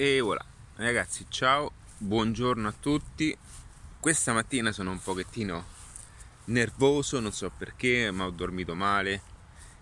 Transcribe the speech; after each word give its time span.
E 0.00 0.20
voilà, 0.20 0.44
ragazzi, 0.76 1.26
ciao, 1.28 1.72
buongiorno 1.98 2.68
a 2.68 2.74
tutti. 2.78 3.36
Questa 3.98 4.32
mattina 4.32 4.70
sono 4.70 4.92
un 4.92 5.02
pochettino 5.02 5.64
nervoso, 6.44 7.18
non 7.18 7.32
so 7.32 7.50
perché, 7.50 8.08
ma 8.12 8.24
ho 8.26 8.30
dormito 8.30 8.76
male 8.76 9.20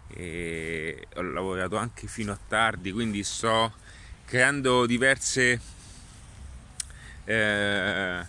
e 0.07 1.07
ho 1.17 1.21
lavorato 1.21 1.77
anche 1.77 2.07
fino 2.07 2.33
a 2.33 2.39
tardi, 2.49 2.93
quindi 2.93 3.23
sto 3.25 3.75
creando 4.25 4.87
diverse 4.87 5.61
eh, 7.25 8.27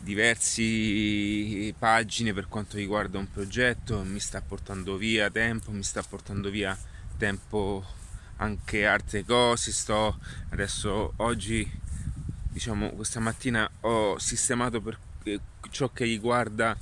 diverse 0.00 1.74
pagine 1.78 2.34
per 2.34 2.48
quanto 2.48 2.76
riguarda 2.76 3.18
un 3.18 3.30
progetto, 3.30 4.02
mi 4.02 4.18
sta 4.18 4.40
portando 4.40 4.96
via 4.96 5.30
tempo, 5.30 5.70
mi 5.70 5.84
sta 5.84 6.02
portando 6.02 6.50
via 6.50 6.76
tempo 7.16 7.98
anche 8.40 8.86
altre 8.86 9.24
cose 9.24 9.70
sto 9.70 10.18
adesso 10.50 11.12
oggi 11.16 11.70
diciamo 12.50 12.90
questa 12.90 13.20
mattina 13.20 13.70
ho 13.80 14.18
sistemato 14.18 14.80
per 14.80 14.98
eh, 15.24 15.40
ciò 15.70 15.90
che 15.90 16.04
riguarda 16.04 16.76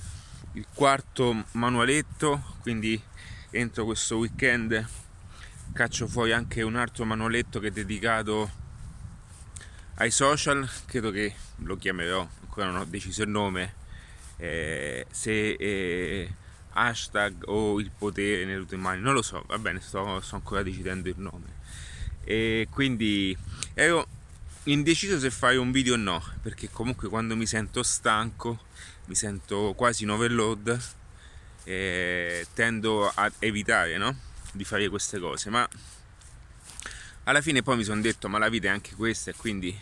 il 0.52 0.66
quarto 0.72 1.44
manualetto 1.52 2.56
quindi 2.60 3.00
entro 3.50 3.84
questo 3.84 4.18
weekend 4.18 4.86
caccio 5.72 6.06
fuori 6.06 6.32
anche 6.32 6.62
un 6.62 6.76
altro 6.76 7.04
manualetto 7.04 7.60
che 7.60 7.68
è 7.68 7.72
dedicato 7.72 8.50
ai 9.94 10.10
social 10.10 10.68
credo 10.86 11.10
che 11.10 11.34
lo 11.56 11.76
chiamerò 11.76 12.26
ancora 12.42 12.70
non 12.70 12.80
ho 12.80 12.84
deciso 12.84 13.22
il 13.22 13.30
nome 13.30 13.74
eh, 14.36 15.06
se 15.10 15.50
eh, 15.50 16.34
hashtag 16.86 17.42
o 17.46 17.80
il 17.80 17.90
potere 17.96 18.44
nelle 18.44 18.66
tue 18.66 18.76
mani, 18.76 19.00
non 19.00 19.14
lo 19.14 19.22
so, 19.22 19.42
va 19.46 19.58
bene, 19.58 19.80
sto, 19.80 20.20
sto 20.20 20.36
ancora 20.36 20.62
decidendo 20.62 21.08
il 21.08 21.18
nome. 21.18 21.56
E 22.24 22.68
quindi 22.70 23.36
ero 23.74 24.06
indeciso 24.64 25.18
se 25.18 25.30
fare 25.30 25.56
un 25.56 25.70
video 25.70 25.94
o 25.94 25.96
no, 25.96 26.22
perché 26.42 26.70
comunque 26.70 27.08
quando 27.08 27.36
mi 27.36 27.46
sento 27.46 27.82
stanco, 27.82 28.66
mi 29.06 29.14
sento 29.14 29.74
quasi 29.76 30.04
in 30.04 30.10
overload, 30.10 30.80
eh, 31.64 32.46
tendo 32.54 33.08
a 33.08 33.30
evitare 33.40 33.96
no? 33.96 34.16
di 34.52 34.64
fare 34.64 34.88
queste 34.88 35.18
cose, 35.18 35.50
ma 35.50 35.68
alla 37.24 37.42
fine 37.42 37.62
poi 37.62 37.76
mi 37.76 37.84
sono 37.84 38.00
detto 38.00 38.28
ma 38.28 38.38
la 38.38 38.48
vita 38.48 38.68
è 38.68 38.70
anche 38.70 38.94
questa 38.94 39.30
e 39.30 39.34
quindi 39.34 39.78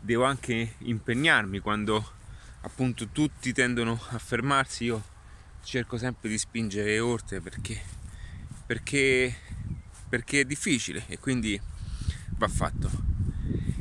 devo 0.00 0.24
anche 0.24 0.76
impegnarmi 0.78 1.58
quando 1.58 2.12
appunto 2.62 3.08
tutti 3.08 3.52
tendono 3.52 4.00
a 4.08 4.18
fermarsi 4.18 4.84
io 4.84 5.12
cerco 5.64 5.98
sempre 5.98 6.28
di 6.28 6.38
spingere 6.38 6.98
oltre 7.00 7.40
perché, 7.40 7.80
perché, 8.66 9.34
perché 10.08 10.40
è 10.40 10.44
difficile 10.44 11.04
e 11.08 11.18
quindi 11.18 11.60
va 12.36 12.48
fatto. 12.48 13.12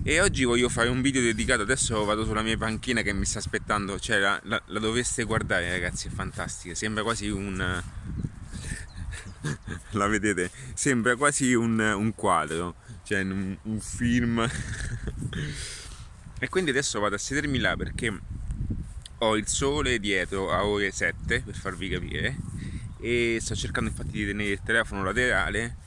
E 0.06 0.20
oggi 0.20 0.44
voglio 0.44 0.68
fare 0.68 0.90
un 0.90 1.02
video 1.02 1.22
dedicato, 1.22 1.62
adesso 1.62 2.04
vado 2.04 2.26
sulla 2.26 2.42
mia 2.42 2.58
panchina 2.58 3.02
che 3.02 3.14
mi 3.14 3.26
sta 3.26 3.40
aspettando, 3.40 3.98
cioè 4.00 4.20
la, 4.20 4.38
la, 4.44 4.62
la 4.66 4.80
doveste 4.80 5.24
guardare 5.24 5.70
ragazzi, 5.70 6.08
è 6.08 6.12
fantastica, 6.12 6.76
sembra 6.76 7.04
quasi 7.04 7.30
un... 7.30 7.82
la 9.92 10.08
vedete? 10.08 10.52
Sembra 10.74 11.16
quasi 11.16 11.54
un, 11.54 11.80
un 11.80 12.14
quadro, 12.16 12.76
cioè 13.04 13.22
un, 13.22 13.58
un 13.62 13.80
film. 13.80 14.46
e 16.40 16.50
quindi 16.50 16.72
adesso 16.72 17.00
vado 17.00 17.16
a 17.16 17.20
sedermi 17.20 17.60
là 17.60 17.78
perché 17.78 18.20
ho 19.24 19.38
il 19.38 19.48
sole 19.48 20.00
dietro 20.00 20.52
a 20.52 20.66
ore 20.66 20.92
7 20.92 21.42
per 21.42 21.56
farvi 21.56 21.90
capire 21.90 22.36
e 23.00 23.38
sto 23.40 23.56
cercando 23.56 23.90
infatti 23.90 24.12
di 24.12 24.26
tenere 24.26 24.52
il 24.52 24.62
telefono 24.64 25.04
laterale. 25.04 25.78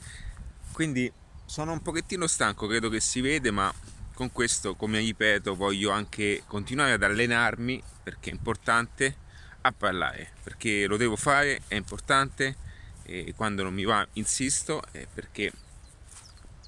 Quindi 0.71 1.11
sono 1.45 1.71
un 1.71 1.81
pochettino 1.81 2.27
stanco 2.27 2.67
credo 2.67 2.89
che 2.89 2.99
si 2.99 3.21
vede 3.21 3.51
ma 3.51 3.73
con 4.13 4.31
questo 4.31 4.75
come 4.75 4.99
ripeto 4.99 5.55
voglio 5.55 5.91
anche 5.91 6.43
continuare 6.47 6.93
ad 6.93 7.03
allenarmi 7.03 7.81
perché 8.03 8.31
è 8.31 8.33
importante 8.33 9.15
a 9.61 9.71
parlare 9.71 10.31
perché 10.43 10.87
lo 10.87 10.97
devo 10.97 11.15
fare 11.15 11.61
è 11.67 11.75
importante 11.75 12.55
e 13.03 13.33
quando 13.35 13.63
non 13.63 13.73
mi 13.73 13.85
va 13.85 14.05
insisto 14.13 14.83
perché 15.13 15.51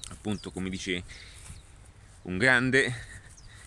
appunto 0.08 0.50
come 0.50 0.70
dice 0.70 1.02
un 2.22 2.38
grande 2.38 2.94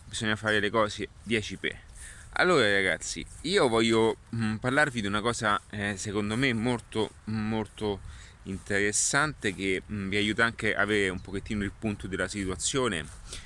bisogna 0.06 0.36
fare 0.36 0.60
le 0.60 0.72
cose 0.72 1.10
10p 1.28 1.93
allora 2.36 2.72
ragazzi, 2.72 3.24
io 3.42 3.68
voglio 3.68 4.18
mm, 4.36 4.56
parlarvi 4.56 5.02
di 5.02 5.08
una 5.08 5.22
cosa 5.22 5.62
eh, 5.70 5.96
secondo 5.98 6.36
me 6.36 6.52
molto 6.54 7.12
molto 7.26 8.00
interessante 8.44 9.54
che 9.54 9.84
mm, 9.92 10.10
vi 10.10 10.18
aiuta 10.18 10.44
anche 10.44 10.74
a 10.74 10.82
avere 10.82 11.10
un 11.10 11.22
pochettino 11.22 11.64
il 11.64 11.72
punto 11.78 12.08
della 12.08 12.28
situazione 12.28 13.06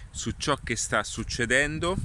su 0.10 0.34
ciò 0.38 0.58
che 0.64 0.76
sta 0.76 1.04
succedendo 1.04 1.98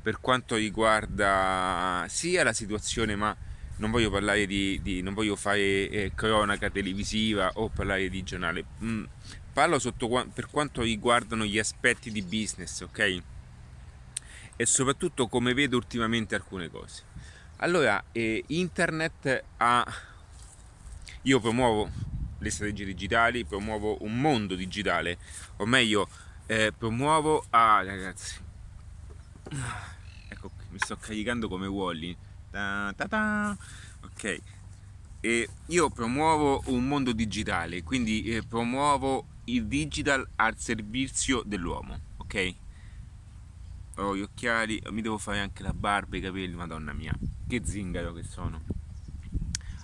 per 0.00 0.20
quanto 0.20 0.54
riguarda 0.54 2.04
sia 2.08 2.44
la 2.44 2.52
situazione 2.52 3.16
ma 3.16 3.36
non 3.76 3.90
voglio 3.90 4.10
parlare 4.10 4.46
di, 4.46 4.78
di 4.82 5.02
non 5.02 5.14
voglio 5.14 5.34
fare 5.34 5.88
eh, 5.88 6.12
cronaca 6.14 6.70
televisiva 6.70 7.50
o 7.54 7.68
parlare 7.68 8.08
di 8.08 8.22
giornale. 8.22 8.64
Mm, 8.84 9.04
parlo 9.52 9.80
sotto, 9.80 10.08
per 10.32 10.48
quanto 10.48 10.82
riguardano 10.82 11.44
gli 11.44 11.58
aspetti 11.58 12.12
di 12.12 12.22
business 12.22 12.82
ok 12.82 13.22
e 14.56 14.66
soprattutto 14.66 15.28
come 15.28 15.54
vedo 15.54 15.76
ultimamente 15.76 16.34
alcune 16.34 16.68
cose. 16.70 17.04
Allora, 17.56 18.02
eh, 18.12 18.42
internet 18.48 19.44
ha... 19.58 19.84
Io 21.22 21.40
promuovo 21.40 21.90
le 22.38 22.50
strategie 22.50 22.84
digitali, 22.84 23.44
promuovo 23.44 23.98
un 24.02 24.20
mondo 24.20 24.54
digitale, 24.54 25.18
o 25.56 25.66
meglio, 25.66 26.08
eh, 26.46 26.72
promuovo... 26.76 27.44
Ah, 27.50 27.82
ragazzi. 27.82 28.40
Ecco, 30.28 30.50
mi 30.70 30.78
sto 30.78 30.96
caricando 30.96 31.48
come 31.48 31.66
Wally. 31.66 32.16
Ta, 32.50 32.92
ta, 32.96 33.06
ta. 33.06 33.56
Ok. 34.02 34.40
E 35.20 35.48
io 35.66 35.90
promuovo 35.90 36.62
un 36.66 36.88
mondo 36.88 37.12
digitale, 37.12 37.84
quindi 37.84 38.24
eh, 38.24 38.42
promuovo 38.42 39.26
il 39.44 39.66
digital 39.66 40.26
al 40.36 40.58
servizio 40.58 41.42
dell'uomo, 41.46 41.98
ok? 42.16 42.54
Ho 44.02 44.16
gli 44.16 44.20
occhiali, 44.22 44.82
mi 44.90 45.02
devo 45.02 45.18
fare 45.18 45.40
anche 45.40 45.62
la 45.62 45.72
barba 45.72 46.16
e 46.16 46.18
i 46.18 46.22
capelli, 46.22 46.54
madonna 46.54 46.92
mia, 46.92 47.12
che 47.46 47.62
zingaro 47.64 48.12
che 48.12 48.22
sono. 48.22 48.62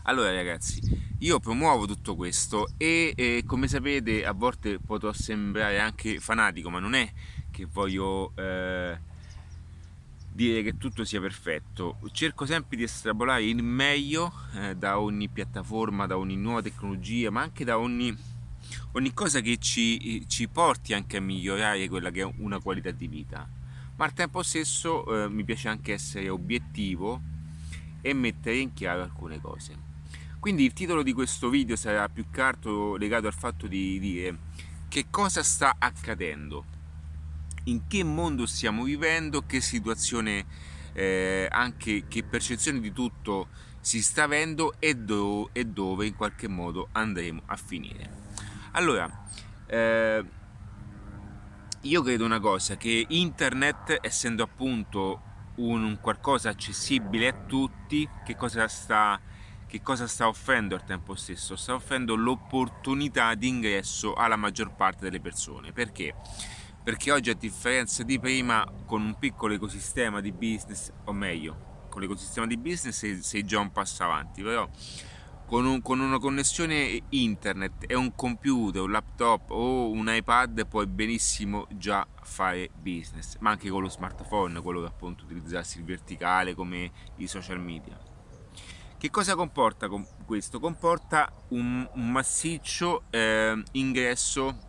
Allora 0.08 0.32
ragazzi, 0.32 0.80
io 1.18 1.38
promuovo 1.38 1.84
tutto 1.84 2.16
questo 2.16 2.68
e, 2.78 3.12
e, 3.14 3.42
come 3.44 3.68
sapete 3.68 4.24
a 4.24 4.32
volte 4.32 4.78
potrò 4.78 5.12
sembrare 5.12 5.78
anche 5.80 6.18
fanatico, 6.18 6.70
ma 6.70 6.78
non 6.78 6.94
è 6.94 7.12
che 7.50 7.66
voglio 7.66 8.32
eh, 8.36 8.98
dire 10.32 10.62
che 10.62 10.78
tutto 10.78 11.04
sia 11.04 11.20
perfetto. 11.20 11.98
Cerco 12.12 12.46
sempre 12.46 12.78
di 12.78 12.84
estrapolare 12.84 13.44
il 13.44 13.62
meglio 13.62 14.32
eh, 14.54 14.76
da 14.76 14.98
ogni 14.98 15.28
piattaforma, 15.28 16.06
da 16.06 16.16
ogni 16.16 16.36
nuova 16.36 16.62
tecnologia, 16.62 17.30
ma 17.30 17.42
anche 17.42 17.64
da 17.64 17.78
ogni, 17.78 18.16
ogni 18.92 19.12
cosa 19.12 19.40
che 19.40 19.58
ci, 19.58 20.24
ci 20.26 20.48
porti 20.48 20.94
anche 20.94 21.18
a 21.18 21.20
migliorare 21.20 21.86
quella 21.88 22.10
che 22.10 22.22
è 22.22 22.32
una 22.38 22.58
qualità 22.60 22.90
di 22.92 23.08
vita 23.08 23.57
ma 23.98 24.04
al 24.04 24.12
tempo 24.12 24.44
stesso 24.44 25.24
eh, 25.24 25.28
mi 25.28 25.42
piace 25.42 25.68
anche 25.68 25.92
essere 25.92 26.28
obiettivo 26.28 27.20
e 28.00 28.12
mettere 28.12 28.58
in 28.58 28.72
chiaro 28.72 29.02
alcune 29.02 29.40
cose. 29.40 29.76
Quindi 30.38 30.64
il 30.64 30.72
titolo 30.72 31.02
di 31.02 31.12
questo 31.12 31.48
video 31.48 31.74
sarà 31.74 32.08
più 32.08 32.26
che 32.30 32.96
legato 32.96 33.26
al 33.26 33.34
fatto 33.34 33.66
di 33.66 33.98
dire 33.98 34.38
che 34.86 35.06
cosa 35.10 35.42
sta 35.42 35.74
accadendo, 35.80 36.64
in 37.64 37.88
che 37.88 38.04
mondo 38.04 38.46
stiamo 38.46 38.84
vivendo, 38.84 39.44
che 39.44 39.60
situazione, 39.60 40.46
eh, 40.92 41.48
anche 41.50 42.06
che 42.06 42.22
percezione 42.22 42.78
di 42.78 42.92
tutto 42.92 43.48
si 43.80 44.00
sta 44.00 44.22
avendo 44.22 44.74
e, 44.78 44.94
do- 44.94 45.50
e 45.52 45.64
dove 45.64 46.06
in 46.06 46.14
qualche 46.14 46.46
modo 46.46 46.88
andremo 46.92 47.42
a 47.46 47.56
finire. 47.56 48.26
Allora, 48.72 49.26
eh, 49.66 50.24
io 51.82 52.02
credo 52.02 52.24
una 52.24 52.40
cosa, 52.40 52.76
che 52.76 53.06
internet, 53.08 53.98
essendo 54.00 54.42
appunto 54.42 55.22
un 55.56 55.98
qualcosa 56.00 56.50
accessibile 56.50 57.28
a 57.28 57.32
tutti, 57.32 58.08
che 58.24 58.34
cosa 58.34 58.66
sta, 58.66 59.20
che 59.66 59.80
cosa 59.80 60.06
sta 60.06 60.26
offrendo 60.26 60.74
al 60.74 60.84
tempo 60.84 61.14
stesso? 61.14 61.54
Sta 61.54 61.74
offrendo 61.74 62.16
l'opportunità 62.16 63.34
di 63.34 63.48
ingresso 63.48 64.14
alla 64.14 64.36
maggior 64.36 64.74
parte 64.74 65.04
delle 65.04 65.20
persone. 65.20 65.72
Perché? 65.72 66.14
Perché 66.82 67.12
oggi 67.12 67.30
a 67.30 67.34
differenza 67.34 68.02
di 68.02 68.18
prima, 68.18 68.66
con 68.84 69.02
un 69.02 69.16
piccolo 69.18 69.54
ecosistema 69.54 70.20
di 70.20 70.32
business, 70.32 70.90
o 71.04 71.12
meglio, 71.12 71.86
con 71.88 72.00
l'ecosistema 72.00 72.46
di 72.46 72.56
business 72.56 72.96
sei, 72.96 73.22
sei 73.22 73.44
già 73.44 73.60
un 73.60 73.70
passo 73.70 74.02
avanti, 74.02 74.42
però 74.42 74.68
con, 75.48 75.64
un, 75.64 75.80
con, 75.80 75.98
una 76.00 76.18
connessione 76.18 77.00
internet 77.08 77.84
e 77.86 77.94
un 77.94 78.14
computer, 78.14 78.82
un 78.82 78.90
laptop 78.90 79.50
o 79.50 79.88
un 79.88 80.06
iPad 80.06 80.66
puoi 80.66 80.86
benissimo 80.86 81.66
già 81.70 82.06
fare 82.20 82.68
business, 82.74 83.38
ma 83.38 83.50
anche 83.50 83.70
con 83.70 83.80
lo 83.80 83.88
smartphone, 83.88 84.60
quello 84.60 84.80
che 84.80 84.88
appunto 84.88 85.24
utilizzassi 85.24 85.78
il 85.78 85.84
verticale 85.84 86.54
come 86.54 86.92
i 87.16 87.26
social 87.26 87.58
media. 87.60 87.98
Che 88.98 89.10
cosa 89.10 89.34
comporta 89.34 89.88
questo? 90.26 90.60
Comporta 90.60 91.32
un, 91.48 91.88
un 91.94 92.10
massiccio 92.10 93.04
eh, 93.08 93.62
ingresso 93.72 94.66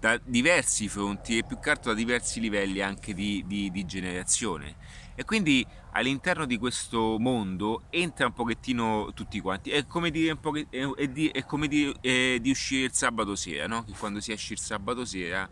da 0.00 0.18
diversi 0.24 0.88
fronti 0.88 1.36
e 1.36 1.44
più 1.44 1.58
che 1.58 1.68
altro 1.68 1.90
da 1.90 1.96
diversi 1.96 2.40
livelli 2.40 2.80
anche 2.80 3.12
di, 3.12 3.44
di, 3.46 3.70
di 3.70 3.84
generazione. 3.84 4.76
E 5.16 5.24
quindi 5.24 5.64
all'interno 5.92 6.44
di 6.44 6.58
questo 6.58 7.18
mondo 7.18 7.82
entra 7.90 8.26
un 8.26 8.32
pochettino 8.32 9.12
tutti 9.14 9.40
quanti. 9.40 9.70
È 9.70 9.86
come 9.86 10.10
dire, 10.10 10.36
un 10.40 10.94
è, 10.96 11.08
di, 11.08 11.28
è 11.28 11.44
come 11.44 11.68
dire 11.68 11.94
è 12.00 12.38
di 12.40 12.50
uscire 12.50 12.86
il 12.86 12.92
sabato 12.92 13.36
sera, 13.36 13.66
no? 13.66 13.84
Che 13.84 13.92
quando 13.98 14.20
si 14.20 14.32
esce 14.32 14.54
il 14.54 14.58
sabato 14.58 15.04
sera 15.04 15.48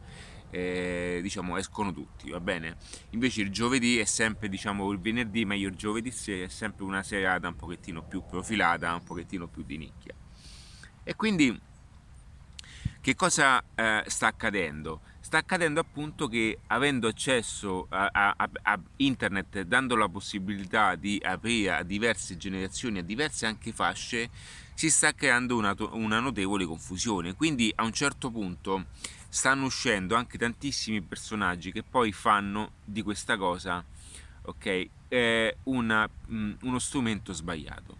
eh, 0.51 1.21
diciamo 1.23 1.57
escono 1.57 1.93
tutti, 1.93 2.31
va 2.31 2.41
bene? 2.41 2.77
Invece 3.11 3.41
il 3.43 3.51
giovedì 3.51 3.99
è 3.99 4.05
sempre, 4.05 4.49
diciamo, 4.49 4.91
il 4.91 4.99
venerdì, 4.99 5.45
meglio 5.45 5.69
il 5.69 5.77
giovedì 5.77 6.11
sera 6.11 6.45
è 6.45 6.49
sempre 6.49 6.85
una 6.85 7.03
serata 7.03 7.49
un 7.49 7.57
pochettino 7.57 8.03
più 8.03 8.23
profilata, 8.25 8.93
un 8.95 9.05
pochettino 9.05 9.47
più 9.47 9.63
di 9.63 9.79
nicchia. 9.79 10.15
E 11.05 11.15
quindi 11.17 11.59
che 13.01 13.15
cosa 13.15 13.63
eh, 13.75 14.05
sta 14.07 14.27
accadendo? 14.27 15.01
Sta 15.33 15.41
accadendo 15.41 15.81
appunto 15.81 16.29
che 16.29 16.59
avendo 16.67 17.09
accesso 17.09 17.87
a, 17.89 18.11
a, 18.13 18.51
a, 18.65 18.81
internet, 18.97 19.63
dando 19.63 19.97
la 19.97 20.07
possibilità 20.07 20.95
di 20.95 21.19
aprire 21.25 21.73
a 21.73 21.83
diverse 21.83 22.37
generazioni, 22.37 22.99
a 22.99 23.03
diverse 23.03 23.47
anche 23.47 23.73
fasce, 23.73 24.29
si 24.75 24.91
sta 24.91 25.15
creando 25.15 25.57
una, 25.57 25.75
una 25.93 26.21
notevole 26.21 26.67
confusione. 26.67 27.33
Quindi 27.33 27.73
a 27.77 27.83
un 27.85 27.95
certo 27.95 28.31
punto 28.31 28.89
stanno 29.31 29.65
uscendo 29.65 30.17
anche 30.17 30.37
tantissimi 30.37 31.01
personaggi 31.01 31.73
che 31.73 31.83
poi 31.83 32.13
fanno 32.13 32.73
di 32.85 33.01
questa 33.01 33.39
cosa 33.39 33.83
ok 34.43 34.89
eh, 35.09 35.57
una, 35.63 36.07
mh, 36.27 36.53
uno 36.61 36.79
strumento 36.79 37.33
sbagliato 37.33 37.97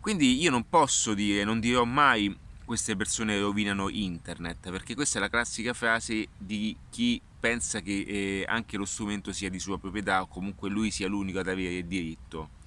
quindi 0.00 0.38
io 0.38 0.50
non 0.50 0.68
posso 0.68 1.14
dire 1.14 1.44
non 1.44 1.60
dirò 1.60 1.84
mai 1.84 2.36
queste 2.64 2.96
persone 2.96 3.38
rovinano 3.38 3.88
internet 3.88 4.70
perché 4.70 4.94
questa 4.94 5.18
è 5.18 5.20
la 5.20 5.28
classica 5.28 5.74
frase 5.74 6.28
di 6.36 6.76
chi 6.90 7.20
pensa 7.38 7.80
che 7.80 8.04
eh, 8.06 8.44
anche 8.48 8.76
lo 8.76 8.84
strumento 8.84 9.32
sia 9.32 9.50
di 9.50 9.58
sua 9.58 9.78
proprietà 9.78 10.22
o 10.22 10.26
comunque 10.26 10.70
lui 10.70 10.90
sia 10.90 11.08
l'unico 11.08 11.40
ad 11.40 11.48
avere 11.48 11.76
il 11.76 11.86
diritto 11.86 12.62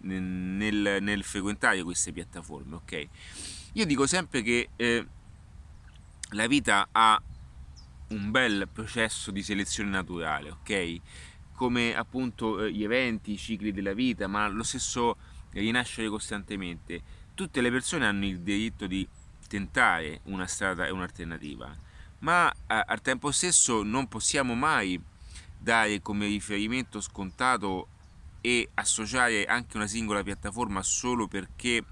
nel, 0.00 0.98
nel 1.00 1.24
frequentare 1.24 1.82
queste 1.82 2.12
piattaforme 2.12 2.74
ok 2.76 3.08
io 3.72 3.86
dico 3.86 4.06
sempre 4.06 4.42
che 4.42 4.68
eh, 4.76 5.06
la 6.30 6.46
vita 6.46 6.88
ha 6.92 7.20
un 8.08 8.30
bel 8.30 8.68
processo 8.72 9.30
di 9.30 9.42
selezione 9.42 9.90
naturale, 9.90 10.50
ok? 10.50 11.00
Come 11.52 11.94
appunto 11.94 12.64
eh, 12.64 12.72
gli 12.72 12.84
eventi, 12.84 13.32
i 13.32 13.36
cicli 13.36 13.72
della 13.72 13.92
vita, 13.92 14.26
ma 14.26 14.48
lo 14.48 14.62
stesso 14.62 15.16
rinascere 15.52 16.08
costantemente. 16.08 17.02
Tutte 17.34 17.60
le 17.60 17.70
persone 17.70 18.06
hanno 18.06 18.24
il 18.24 18.40
diritto 18.40 18.86
di 18.86 19.06
tentare 19.48 20.20
una 20.24 20.46
strada 20.46 20.86
e 20.86 20.90
un'alternativa, 20.90 21.74
ma 22.20 22.54
al 22.66 23.00
tempo 23.00 23.32
stesso 23.32 23.82
non 23.82 24.06
possiamo 24.06 24.54
mai 24.54 25.00
dare 25.58 26.00
come 26.00 26.26
riferimento 26.26 27.00
scontato 27.00 27.88
e 28.40 28.68
associare 28.74 29.44
anche 29.46 29.76
una 29.76 29.86
singola 29.86 30.22
piattaforma 30.22 30.82
solo 30.82 31.26
perché 31.26 31.84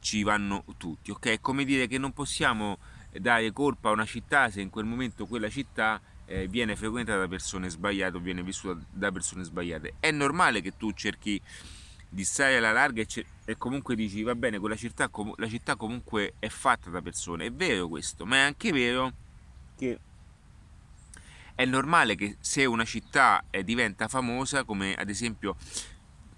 ci 0.00 0.22
vanno 0.22 0.64
tutti, 0.76 1.10
ok? 1.10 1.26
È 1.26 1.40
come 1.40 1.64
dire 1.64 1.86
che 1.86 1.98
non 1.98 2.12
possiamo 2.12 2.78
dare 3.12 3.52
colpa 3.52 3.88
a 3.88 3.92
una 3.92 4.04
città 4.04 4.50
se 4.50 4.60
in 4.60 4.70
quel 4.70 4.84
momento 4.84 5.26
quella 5.26 5.48
città 5.48 6.00
eh, 6.26 6.48
viene 6.48 6.76
frequentata 6.76 7.20
da 7.20 7.28
persone 7.28 7.70
sbagliate 7.70 8.16
o 8.16 8.20
viene 8.20 8.42
vissuta 8.42 8.78
da 8.90 9.10
persone 9.12 9.44
sbagliate. 9.44 9.94
È 10.00 10.10
normale 10.10 10.60
che 10.60 10.76
tu 10.76 10.92
cerchi 10.92 11.40
di 12.08 12.24
stare 12.24 12.56
alla 12.56 12.72
larga 12.72 13.02
e, 13.02 13.06
cer- 13.06 13.26
e 13.44 13.56
comunque 13.56 13.94
dici 13.94 14.22
va 14.22 14.34
bene, 14.34 14.58
quella 14.58 14.76
città, 14.76 15.08
com- 15.08 15.34
la 15.36 15.48
città 15.48 15.76
comunque 15.76 16.34
è 16.38 16.48
fatta 16.48 16.90
da 16.90 17.02
persone. 17.02 17.46
È 17.46 17.52
vero 17.52 17.88
questo, 17.88 18.24
ma 18.26 18.36
è 18.36 18.40
anche 18.40 18.72
vero 18.72 19.12
che 19.76 19.98
è 21.54 21.64
normale 21.64 22.16
che 22.16 22.36
se 22.40 22.64
una 22.64 22.84
città 22.84 23.44
eh, 23.50 23.64
diventa 23.64 24.08
famosa, 24.08 24.64
come 24.64 24.94
ad 24.94 25.08
esempio 25.08 25.56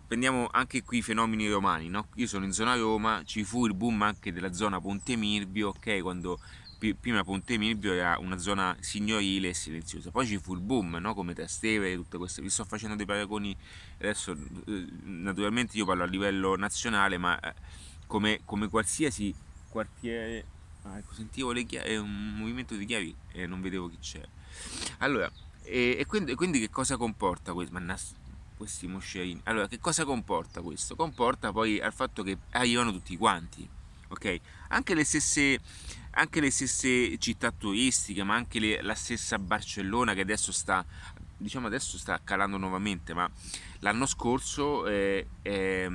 prendiamo 0.06 0.48
anche 0.50 0.82
qui 0.82 0.98
i 0.98 1.02
fenomeni 1.02 1.48
romani, 1.50 1.88
no? 1.88 2.06
io 2.14 2.26
sono 2.26 2.44
in 2.44 2.52
zona 2.52 2.74
Roma, 2.76 3.22
ci 3.24 3.44
fu 3.44 3.66
il 3.66 3.74
boom 3.74 4.00
anche 4.00 4.32
della 4.32 4.52
zona 4.52 4.80
Ponte 4.80 5.16
Mirbio, 5.16 5.68
ok, 5.68 6.00
quando 6.00 6.40
prima 6.78 7.24
Ponte 7.24 7.58
Milvio 7.58 7.92
era 7.92 8.16
una 8.18 8.38
zona 8.38 8.76
signorile 8.80 9.48
e 9.48 9.54
silenziosa, 9.54 10.10
poi 10.10 10.26
ci 10.26 10.38
fu 10.38 10.54
il 10.54 10.60
boom, 10.60 10.96
no? 10.96 11.14
come 11.14 11.34
Trastevere, 11.34 11.94
tutte 11.96 12.18
queste, 12.18 12.40
vi 12.40 12.50
sto 12.50 12.64
facendo 12.64 12.94
dei 12.94 13.06
paragoni 13.06 13.56
adesso, 13.98 14.36
eh, 14.66 14.86
naturalmente 15.04 15.76
io 15.76 15.84
parlo 15.84 16.04
a 16.04 16.06
livello 16.06 16.56
nazionale, 16.56 17.18
ma 17.18 17.38
eh, 17.40 17.54
come, 18.06 18.40
come 18.44 18.68
qualsiasi 18.68 19.34
quartiere, 19.68 20.44
ah, 20.82 20.98
ecco, 20.98 21.14
sentivo 21.14 21.52
le 21.52 21.64
chiavi, 21.64 21.88
è 21.90 21.96
un 21.98 22.34
movimento 22.36 22.74
di 22.74 22.86
chiavi 22.86 23.14
e 23.32 23.46
non 23.46 23.60
vedevo 23.60 23.88
chi 23.88 23.98
c'era. 24.00 24.28
Allora, 24.98 25.30
e, 25.62 25.96
e 25.98 26.06
quindi, 26.06 26.34
quindi, 26.34 26.58
che 26.60 26.70
cosa 26.70 26.96
comporta 26.96 27.52
questo? 27.52 27.72
Mannas, 27.74 28.14
questi 28.56 28.86
moscerini. 28.86 29.40
Allora, 29.44 29.68
che 29.68 29.78
cosa 29.78 30.04
comporta 30.04 30.62
questo? 30.62 30.96
Comporta 30.96 31.52
poi 31.52 31.80
al 31.80 31.92
fatto 31.92 32.22
che 32.22 32.38
arrivano 32.50 32.90
tutti 32.90 33.16
quanti, 33.16 33.68
ok? 34.08 34.40
Anche 34.68 34.94
le 34.94 35.04
stesse 35.04 35.60
anche 36.18 36.40
le 36.40 36.50
stesse 36.50 37.16
città 37.18 37.52
turistiche, 37.52 38.24
ma 38.24 38.34
anche 38.34 38.58
le, 38.58 38.82
la 38.82 38.94
stessa 38.94 39.38
Barcellona 39.38 40.14
che 40.14 40.22
adesso 40.22 40.50
sta, 40.50 40.84
diciamo 41.36 41.68
adesso 41.68 41.96
sta 41.96 42.20
calando 42.22 42.56
nuovamente, 42.56 43.14
ma 43.14 43.30
l'anno 43.80 44.04
scorso 44.04 44.86
eh, 44.86 45.26
eh, 45.42 45.88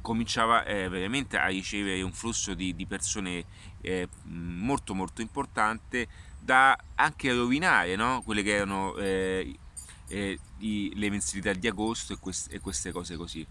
cominciava 0.00 0.64
eh, 0.64 0.88
veramente 0.88 1.36
a 1.36 1.46
ricevere 1.46 2.00
un 2.00 2.12
flusso 2.12 2.54
di, 2.54 2.74
di 2.74 2.86
persone 2.86 3.44
eh, 3.82 4.08
molto 4.24 4.94
molto 4.94 5.20
importante 5.20 6.08
da 6.40 6.76
anche 6.94 7.32
rovinare 7.32 7.96
no? 7.96 8.22
quelle 8.22 8.42
che 8.42 8.54
erano 8.54 8.96
eh, 8.96 9.58
eh, 10.08 10.38
i, 10.58 10.90
le 10.94 11.10
mensilità 11.10 11.52
di 11.52 11.68
agosto 11.68 12.14
e, 12.14 12.18
quest, 12.18 12.52
e 12.52 12.60
queste 12.60 12.92
cose 12.92 13.16
così. 13.16 13.46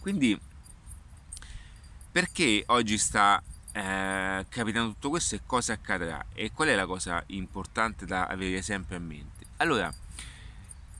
Quindi 0.00 0.38
perché 2.10 2.64
oggi 2.66 2.98
sta 2.98 3.42
eh, 3.72 4.46
capitando 4.48 4.92
tutto 4.92 5.10
questo 5.10 5.34
e 5.34 5.40
cosa 5.44 5.72
accadrà? 5.72 6.24
E 6.34 6.52
qual 6.52 6.68
è 6.68 6.74
la 6.74 6.86
cosa 6.86 7.22
importante 7.28 8.06
da 8.06 8.26
avere 8.26 8.62
sempre 8.62 8.96
a 8.96 9.00
mente? 9.00 9.46
Allora 9.56 9.92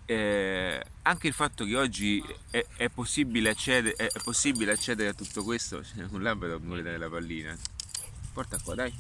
eh, 0.05 0.85
anche 1.03 1.27
il 1.29 1.33
fatto 1.33 1.65
che 1.65 1.77
oggi 1.77 2.23
è, 2.51 2.65
è, 2.77 2.89
possibile 2.89 3.51
accedere, 3.51 3.95
è, 3.97 4.21
possibile 4.23 4.73
accedere 4.73 5.11
a 5.11 5.15
tutto 5.15 5.43
questo 5.43 5.81
c'è 5.95 6.05
un 6.11 6.23
labbro 6.23 6.59
vuole 6.59 6.83
dare 6.83 6.99
la 6.99 7.09
pallina. 7.09 7.57
Porta 8.33 8.59
qua 8.63 8.75
dai. 8.75 8.93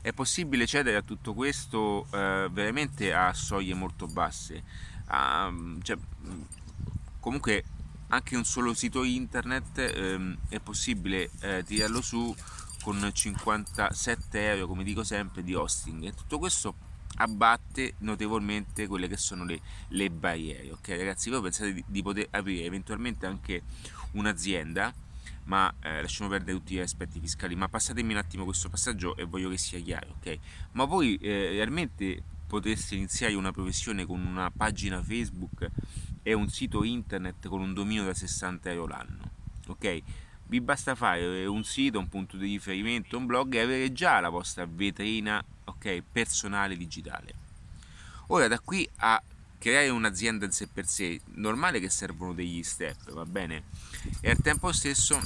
È 0.00 0.12
possibile 0.12 0.64
accedere 0.64 0.96
a 0.96 1.02
tutto 1.02 1.34
questo 1.34 2.06
eh, 2.12 2.48
veramente 2.50 3.12
a 3.12 3.32
soglie 3.32 3.74
molto 3.74 4.06
basse? 4.06 4.62
A, 5.06 5.52
cioè, 5.82 5.96
comunque 7.20 7.64
anche 8.08 8.36
un 8.36 8.44
solo 8.44 8.72
sito 8.74 9.04
internet 9.04 9.78
ehm, 9.78 10.36
è 10.48 10.60
possibile 10.60 11.30
eh, 11.40 11.62
tirarlo 11.64 12.00
su 12.00 12.34
con 12.82 13.10
57 13.12 14.46
euro, 14.50 14.66
come 14.66 14.84
dico 14.84 15.02
sempre, 15.04 15.42
di 15.42 15.54
hosting 15.54 16.04
e 16.04 16.14
tutto 16.14 16.38
questo 16.38 16.74
abbatte 17.16 17.94
notevolmente 17.98 18.86
quelle 18.86 19.08
che 19.08 19.16
sono 19.16 19.44
le, 19.44 19.60
le 19.88 20.10
barriere. 20.10 20.70
Ok, 20.72 20.88
ragazzi, 20.88 21.30
voi 21.30 21.42
pensate 21.42 21.72
di, 21.72 21.84
di, 21.86 22.02
poter 22.02 22.28
aprire 22.30 22.64
eventualmente 22.64 23.26
anche 23.26 23.62
un'azienda, 24.12 24.92
ma 25.44 25.72
eh, 25.80 26.02
lasciamo 26.02 26.30
perdere 26.30 26.56
tutti 26.56 26.74
gli 26.74 26.78
aspetti 26.78 27.20
fiscali. 27.20 27.56
Ma 27.56 27.68
passatemi 27.68 28.12
un 28.12 28.18
attimo 28.18 28.44
questo 28.44 28.68
passaggio 28.68 29.16
e 29.16 29.24
voglio 29.24 29.50
che 29.50 29.58
sia 29.58 29.80
chiaro, 29.80 30.16
ok? 30.18 30.38
Ma 30.72 30.84
voi 30.84 31.16
eh, 31.16 31.50
realmente 31.50 32.22
potreste 32.46 32.94
iniziare 32.94 33.34
una 33.34 33.52
professione 33.52 34.06
con 34.06 34.24
una 34.24 34.50
pagina 34.50 35.02
Facebook 35.02 35.68
e 36.22 36.32
un 36.32 36.48
sito 36.48 36.82
internet 36.84 37.46
con 37.48 37.60
un 37.60 37.74
dominio 37.74 38.04
da 38.04 38.14
60 38.14 38.70
euro 38.70 38.86
l'anno, 38.86 39.30
ok? 39.66 40.02
Vi 40.48 40.60
basta 40.60 40.94
fare 40.94 41.46
un 41.46 41.62
sito, 41.62 41.98
un 41.98 42.08
punto 42.08 42.36
di 42.36 42.46
riferimento, 42.46 43.16
un 43.16 43.26
blog 43.26 43.54
e 43.54 43.60
avere 43.60 43.92
già 43.92 44.18
la 44.20 44.30
vostra 44.30 44.66
vetrina 44.68 45.42
okay, 45.64 46.02
personale 46.10 46.76
digitale. 46.76 47.34
Ora 48.28 48.48
da 48.48 48.58
qui 48.58 48.88
a 48.96 49.22
creare 49.58 49.88
un'azienda 49.88 50.46
in 50.46 50.52
sé 50.52 50.66
per 50.66 50.86
sé, 50.86 51.20
normale 51.34 51.80
che 51.80 51.90
servono 51.90 52.32
degli 52.32 52.62
step, 52.62 53.12
va 53.12 53.24
bene? 53.24 53.64
E 54.20 54.30
al 54.30 54.38
tempo 54.38 54.72
stesso 54.72 55.20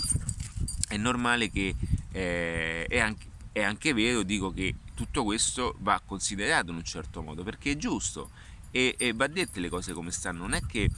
è 0.88 0.96
normale 0.96 1.50
che 1.50 1.74
eh, 2.10 2.86
è, 2.88 2.98
anche, 2.98 3.26
è 3.52 3.62
anche 3.62 3.92
vero, 3.92 4.22
dico 4.22 4.52
che 4.52 4.74
tutto 4.94 5.22
questo 5.24 5.76
va 5.80 6.00
considerato 6.04 6.70
in 6.70 6.76
un 6.76 6.84
certo 6.84 7.22
modo 7.22 7.42
perché 7.44 7.72
è 7.72 7.76
giusto 7.76 8.30
e, 8.70 8.96
e 8.98 9.12
va 9.12 9.26
dette 9.26 9.60
le 9.60 9.68
cose 9.68 9.92
come 9.92 10.10
stanno, 10.10 10.40
non 10.40 10.54
è 10.54 10.62
che 10.66 10.90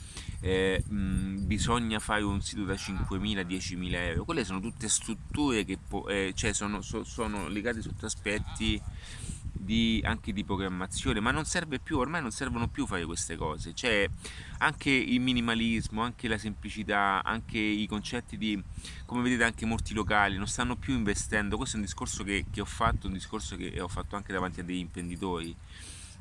eh, 0.45 0.85
mh, 0.87 1.47
bisogna 1.47 1.99
fare 1.99 2.23
un 2.23 2.43
sito 2.43 2.65
da 2.65 2.75
5.000-10.000 2.75 3.95
euro, 3.95 4.25
quelle 4.25 4.45
sono 4.45 4.61
tutte 4.61 4.91
strutture 4.91 5.65
che 5.65 5.79
po- 5.79 6.07
eh, 6.07 6.33
cioè 6.37 6.53
sono, 6.53 6.83
so, 6.83 7.03
sono 7.03 7.49
legate 7.49 7.81
sotto 7.81 8.05
aspetti 8.05 8.79
di, 9.53 10.03
anche 10.05 10.35
di 10.35 10.45
programmazione, 10.45 11.21
ma 11.21 11.31
non 11.31 11.47
serve 11.47 11.79
più, 11.79 11.97
ormai 11.97 12.21
non 12.21 12.31
servono 12.31 12.69
più 12.69 12.87
fare 12.87 13.07
queste 13.07 13.37
cose, 13.37 13.73
cioè 13.73 14.07
anche 14.59 14.91
il 14.91 15.19
minimalismo, 15.19 16.03
anche 16.03 16.29
la 16.29 16.37
semplicità, 16.37 17.23
anche 17.25 17.57
i 17.57 17.87
concetti 17.87 18.37
di, 18.37 18.63
come 19.07 19.23
vedete 19.23 19.45
anche 19.45 19.65
molti 19.65 19.95
locali 19.95 20.37
non 20.37 20.47
stanno 20.47 20.77
più 20.77 20.93
investendo, 20.93 21.57
questo 21.57 21.77
è 21.77 21.79
un 21.79 21.87
discorso 21.87 22.23
che, 22.23 22.45
che 22.51 22.61
ho 22.61 22.67
fatto, 22.67 23.07
un 23.07 23.15
discorso 23.15 23.57
che 23.57 23.81
ho 23.81 23.89
fatto 23.89 24.15
anche 24.15 24.35
davanti 24.35 24.61
a 24.61 24.63
degli 24.63 24.77
imprenditori 24.77 25.57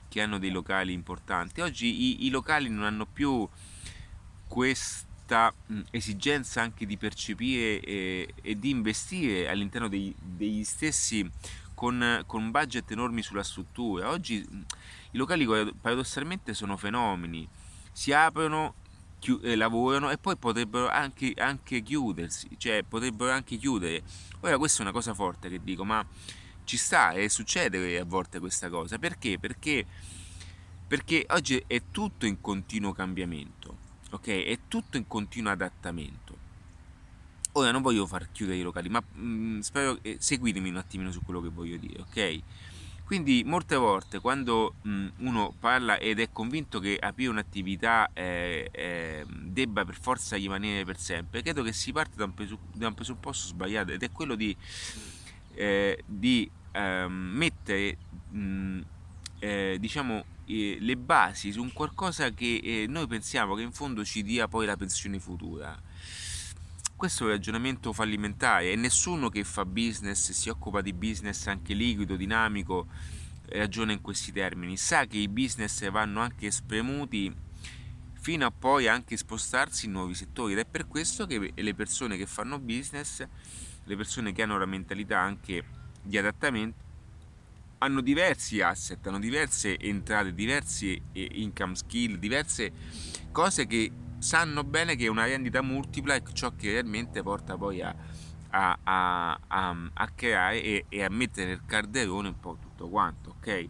che 0.07 0.21
hanno 0.21 0.39
dei 0.39 0.51
locali 0.51 0.93
importanti, 0.93 1.59
oggi 1.59 2.21
i, 2.21 2.25
i 2.25 2.29
locali 2.29 2.69
non 2.69 2.85
hanno 2.85 3.05
più 3.05 3.49
questa 4.53 5.51
esigenza 5.89 6.61
anche 6.61 6.85
di 6.85 6.95
percepire 6.95 7.79
e, 7.79 8.33
e 8.39 8.59
di 8.59 8.69
investire 8.69 9.49
all'interno 9.49 9.87
dei, 9.87 10.13
degli 10.21 10.63
stessi 10.63 11.27
con, 11.73 12.21
con 12.27 12.51
budget 12.51 12.91
enormi 12.91 13.23
sulla 13.23 13.41
struttura. 13.41 14.11
Oggi 14.11 14.35
i 15.09 15.17
locali 15.17 15.47
paradossalmente 15.81 16.53
sono 16.53 16.77
fenomeni, 16.77 17.49
si 17.91 18.13
aprono, 18.13 18.75
chi, 19.17 19.35
eh, 19.41 19.55
lavorano 19.55 20.11
e 20.11 20.19
poi 20.19 20.37
potrebbero 20.37 20.87
anche, 20.87 21.33
anche 21.35 21.81
chiudersi, 21.81 22.49
cioè 22.57 22.83
potrebbero 22.87 23.31
anche 23.31 23.57
chiudere. 23.57 24.03
Ora 24.41 24.59
questa 24.59 24.79
è 24.79 24.81
una 24.83 24.91
cosa 24.91 25.15
forte 25.15 25.49
che 25.49 25.63
dico, 25.63 25.83
ma 25.83 26.05
ci 26.63 26.77
sta 26.77 27.13
e 27.13 27.27
succede 27.27 27.97
a 27.97 28.05
volte 28.05 28.37
questa 28.37 28.69
cosa. 28.69 28.99
Perché? 28.99 29.39
Perché, 29.39 29.83
perché 30.87 31.25
oggi 31.31 31.63
è 31.65 31.81
tutto 31.89 32.27
in 32.27 32.39
continuo 32.39 32.93
cambiamento, 32.93 33.81
ok? 34.13 34.27
È 34.27 34.59
tutto 34.67 34.97
in 34.97 35.07
continuo 35.07 35.51
adattamento. 35.51 36.41
Ora 37.53 37.71
non 37.71 37.81
voglio 37.81 38.07
far 38.07 38.31
chiudere 38.31 38.57
i 38.57 38.61
locali, 38.61 38.89
ma 38.89 38.99
mh, 39.01 39.25
mm, 39.25 39.59
spero 39.59 39.95
che 39.95 40.17
seguitemi 40.19 40.69
un 40.69 40.77
attimino 40.77 41.11
su 41.11 41.21
quello 41.23 41.41
che 41.41 41.49
voglio 41.49 41.77
dire, 41.77 42.01
ok? 42.01 42.41
Quindi 43.05 43.43
molte 43.45 43.75
volte 43.75 44.19
quando 44.19 44.75
mh, 44.81 44.89
mm, 44.89 45.07
uno 45.17 45.53
parla 45.59 45.97
ed 45.97 46.19
è 46.19 46.29
convinto 46.31 46.79
che 46.79 46.97
aprire 46.99 47.29
un'attività 47.29 48.09
eh, 48.13 48.69
eh, 48.71 49.25
debba 49.27 49.85
per 49.85 49.95
forza 49.95 50.35
rimanere 50.35 50.83
per 50.85 50.97
sempre, 50.97 51.41
credo 51.41 51.61
che 51.63 51.73
si 51.73 51.91
parte 51.91 52.15
da 52.15 52.23
un, 52.25 52.33
presu- 52.33 52.57
da 52.71 52.87
un 52.87 52.93
presupposto 52.93 53.47
sbagliato 53.47 53.91
ed 53.91 54.01
è 54.01 54.11
quello 54.11 54.35
di, 54.35 54.55
eh, 55.53 56.01
di 56.05 56.49
ehm, 56.71 57.11
mettere 57.11 57.97
mh, 58.29 58.39
mm, 58.39 58.81
eh, 59.39 59.77
diciamo 59.79 60.25
le 60.45 60.97
basi 60.97 61.51
su 61.51 61.61
un 61.61 61.71
qualcosa 61.71 62.31
che 62.31 62.59
eh, 62.63 62.85
noi 62.87 63.07
pensiamo 63.07 63.55
che 63.55 63.61
in 63.61 63.71
fondo 63.71 64.03
ci 64.03 64.23
dia 64.23 64.47
poi 64.47 64.65
la 64.65 64.75
pensione 64.75 65.19
futura 65.19 65.81
questo 67.03 67.23
è 67.23 67.25
un 67.25 67.33
ragionamento 67.33 67.91
fallimentare 67.91 68.71
e 68.71 68.75
nessuno 68.77 69.27
che 69.27 69.43
fa 69.43 69.65
business, 69.65 70.31
si 70.31 70.47
occupa 70.47 70.79
di 70.79 70.93
business 70.93 71.47
anche 71.47 71.73
liquido, 71.73 72.15
dinamico, 72.15 72.87
ragiona 73.47 73.91
in 73.91 73.99
questi 73.99 74.31
termini. 74.31 74.77
Sa 74.77 75.05
che 75.05 75.17
i 75.17 75.27
business 75.27 75.89
vanno 75.89 76.21
anche 76.21 76.49
spremuti 76.49 77.29
fino 78.13 78.45
a 78.45 78.51
poi 78.57 78.87
anche 78.87 79.17
spostarsi 79.17 79.87
in 79.87 79.91
nuovi 79.91 80.13
settori 80.13 80.53
ed 80.53 80.59
è 80.59 80.65
per 80.65 80.87
questo 80.87 81.25
che 81.25 81.51
le 81.53 81.73
persone 81.73 82.15
che 82.15 82.25
fanno 82.25 82.57
business, 82.57 83.21
le 83.83 83.95
persone 83.97 84.31
che 84.31 84.43
hanno 84.43 84.57
la 84.57 84.65
mentalità 84.65 85.19
anche 85.19 85.65
di 86.01 86.17
adattamento, 86.17 86.82
hanno 87.83 88.01
diversi 88.01 88.61
asset, 88.61 89.05
hanno 89.07 89.19
diverse 89.19 89.77
entrate, 89.77 90.33
diversi 90.33 90.99
eh, 91.11 91.27
income 91.33 91.75
skill, 91.75 92.15
diverse 92.15 92.71
cose 93.31 93.67
che 93.67 93.91
sanno 94.19 94.63
bene 94.63 94.95
che 94.95 95.09
una 95.09 95.25
rendita 95.25 95.61
multipla 95.61 96.15
è 96.15 96.23
ciò 96.31 96.55
che 96.55 96.71
realmente 96.71 97.21
porta 97.21 97.57
poi 97.57 97.81
a, 97.81 97.93
a, 98.51 98.77
a, 99.47 99.77
a 99.93 100.07
creare 100.15 100.63
e, 100.63 100.85
e, 100.87 101.03
a 101.03 101.09
mettere 101.09 101.47
nel 101.47 101.65
calderone 101.65 102.29
un 102.29 102.39
po' 102.39 102.57
tutto 102.61 102.87
quanto, 102.87 103.35
ok? 103.37 103.69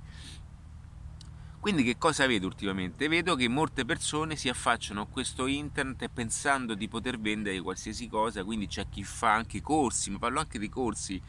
Quindi 1.64 1.84
che 1.84 1.98
cosa 1.98 2.28
vedo 2.28 2.46
ultimamente? 2.46 3.08
Vedo 3.08 3.38
che 3.38 3.48
molte 3.48 3.86
persone 3.86 4.36
si 4.36 4.50
affacciano 4.50 5.00
a 5.00 5.08
questo 5.08 5.48
internet 5.48 6.10
pensando 6.10 6.74
di 6.74 6.90
poter 6.90 7.18
vendere 7.18 7.62
qualsiasi 7.62 8.10
cosa, 8.10 8.44
quindi 8.44 8.68
c'è 8.68 8.88
chi 8.90 9.06
fa 9.06 9.36
anche 9.36 9.62
corsi, 9.62 10.12
ma 10.12 10.20
parlo 10.20 10.42
anche 10.42 10.60
di 10.60 10.68
corsi. 10.68 11.22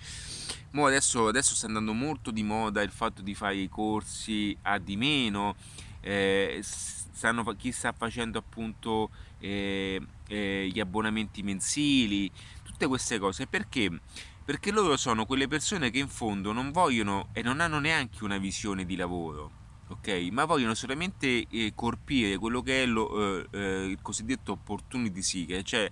Mo 0.73 0.87
adesso, 0.87 1.29
adesso 1.29 1.55
sta 1.55 1.67
andando 1.67 1.93
molto 1.93 2.33
di 2.33 2.43
moda 2.43 2.83
il 2.83 2.91
fatto 2.91 3.23
di 3.23 3.33
fare 3.33 3.55
i 3.59 3.69
corsi 3.69 4.59
a 4.63 4.79
di 4.79 4.97
meno, 4.97 5.55
eh, 6.01 6.59
stanno, 6.65 7.45
chi 7.57 7.71
sta 7.71 7.93
facendo 7.93 8.37
appunto 8.41 9.11
eh, 9.39 10.05
eh, 10.27 10.69
gli 10.69 10.81
abbonamenti 10.81 11.45
mensili, 11.45 12.29
tutte 12.65 12.89
queste 12.89 13.21
cose. 13.21 13.47
Perché? 13.47 14.01
Perché 14.45 14.73
loro 14.73 14.97
sono 14.97 15.27
quelle 15.27 15.47
persone 15.47 15.91
che 15.91 16.01
in 16.01 16.09
fondo 16.09 16.51
non 16.51 16.73
vogliono 16.73 17.29
e 17.33 17.43
non 17.43 17.61
hanno 17.61 17.79
neanche 17.79 18.25
una 18.25 18.39
visione 18.39 18.85
di 18.85 18.97
lavoro. 18.97 19.63
Ok? 19.89 20.29
ma 20.31 20.45
vogliono 20.45 20.75
solamente 20.75 21.47
eh, 21.49 21.73
colpire 21.75 22.37
quello 22.37 22.63
che 22.63 22.83
è 22.83 22.87
lo, 22.87 23.41
eh, 23.41 23.47
eh, 23.51 23.85
il 23.87 23.99
cosiddetto 24.03 24.53
opportunity 24.53 25.23
seeker, 25.23 25.63
cioè 25.63 25.91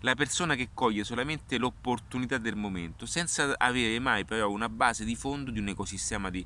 la 0.00 0.14
persona 0.14 0.54
che 0.54 0.70
coglie 0.72 1.04
solamente 1.04 1.58
l'opportunità 1.58 2.38
del 2.38 2.56
momento, 2.56 3.06
senza 3.06 3.54
avere 3.58 3.98
mai 3.98 4.24
però 4.24 4.48
una 4.50 4.68
base 4.68 5.04
di 5.04 5.16
fondo 5.16 5.50
di 5.50 5.58
un 5.58 5.68
ecosistema, 5.68 6.30
di, 6.30 6.44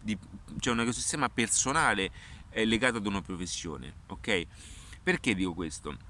di, 0.00 0.16
cioè 0.58 0.72
un 0.72 0.80
ecosistema 0.80 1.28
personale 1.28 2.10
è 2.48 2.64
legato 2.64 2.96
ad 2.96 3.06
una 3.06 3.20
professione, 3.20 3.94
ok? 4.06 4.46
Perché 5.02 5.34
dico 5.34 5.54
questo? 5.54 6.07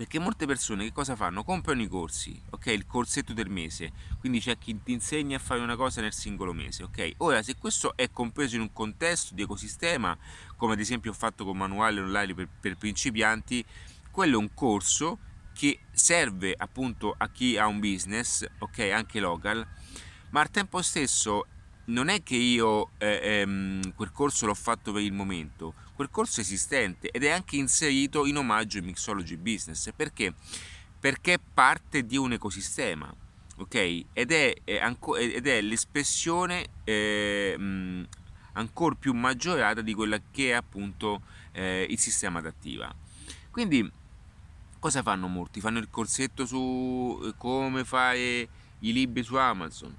Perché 0.00 0.18
molte 0.18 0.46
persone 0.46 0.84
che 0.84 0.92
cosa 0.94 1.14
fanno? 1.14 1.44
Comprano 1.44 1.82
i 1.82 1.86
corsi, 1.86 2.40
ok? 2.52 2.68
Il 2.68 2.86
corsetto 2.86 3.34
del 3.34 3.50
mese, 3.50 3.92
quindi 4.18 4.40
c'è 4.40 4.56
chi 4.56 4.82
ti 4.82 4.92
insegna 4.92 5.36
a 5.36 5.38
fare 5.38 5.60
una 5.60 5.76
cosa 5.76 6.00
nel 6.00 6.14
singolo 6.14 6.54
mese, 6.54 6.84
ok? 6.84 7.16
Ora, 7.18 7.42
se 7.42 7.56
questo 7.58 7.94
è 7.94 8.08
compreso 8.10 8.54
in 8.54 8.62
un 8.62 8.72
contesto 8.72 9.34
di 9.34 9.42
ecosistema, 9.42 10.16
come 10.56 10.72
ad 10.72 10.80
esempio 10.80 11.10
ho 11.10 11.14
fatto 11.14 11.44
con 11.44 11.58
manuali 11.58 11.98
online 11.98 12.32
per, 12.32 12.48
per 12.48 12.76
principianti, 12.78 13.62
quello 14.10 14.36
è 14.36 14.40
un 14.40 14.54
corso 14.54 15.18
che 15.52 15.80
serve 15.92 16.54
appunto 16.56 17.14
a 17.14 17.28
chi 17.28 17.58
ha 17.58 17.66
un 17.66 17.78
business, 17.78 18.46
ok? 18.58 18.78
Anche 18.94 19.20
local, 19.20 19.68
ma 20.30 20.40
al 20.40 20.48
tempo 20.48 20.80
stesso 20.80 21.44
non 21.90 22.08
è 22.08 22.22
che 22.22 22.36
io 22.36 22.92
eh, 22.96 23.20
ehm, 23.22 23.94
quel 23.94 24.12
corso 24.12 24.46
l'ho 24.46 24.54
fatto 24.54 24.92
per 24.92 25.02
il 25.02 25.12
momento, 25.12 25.74
quel 26.00 26.10
corso 26.10 26.40
è 26.40 26.42
esistente 26.42 27.10
ed 27.10 27.24
è 27.24 27.28
anche 27.28 27.56
inserito 27.56 28.24
in 28.24 28.38
omaggio 28.38 28.78
ai 28.78 28.84
Mixology 28.84 29.36
Business. 29.36 29.90
Perché? 29.94 30.32
Perché 30.98 31.34
è 31.34 31.40
parte 31.52 32.06
di 32.06 32.16
un 32.16 32.32
ecosistema, 32.32 33.12
ok? 33.56 34.04
Ed 34.14 34.32
è, 34.32 34.54
è 34.64 34.78
anco, 34.78 35.18
ed 35.18 35.46
è 35.46 35.60
l'espressione 35.60 36.68
eh, 36.84 38.06
ancora 38.54 38.94
più 38.94 39.12
maggiorata 39.12 39.82
di 39.82 39.92
quella 39.92 40.18
che 40.30 40.52
è 40.52 40.52
appunto 40.52 41.20
eh, 41.52 41.86
il 41.90 41.98
sistema 41.98 42.38
adattiva. 42.38 42.90
Quindi 43.50 43.86
cosa 44.78 45.02
fanno 45.02 45.28
molti? 45.28 45.60
Fanno 45.60 45.80
il 45.80 45.90
corsetto 45.90 46.46
su 46.46 47.34
come 47.36 47.84
fare 47.84 48.48
i 48.78 48.92
libri 48.94 49.22
su 49.22 49.36
Amazon 49.36 49.94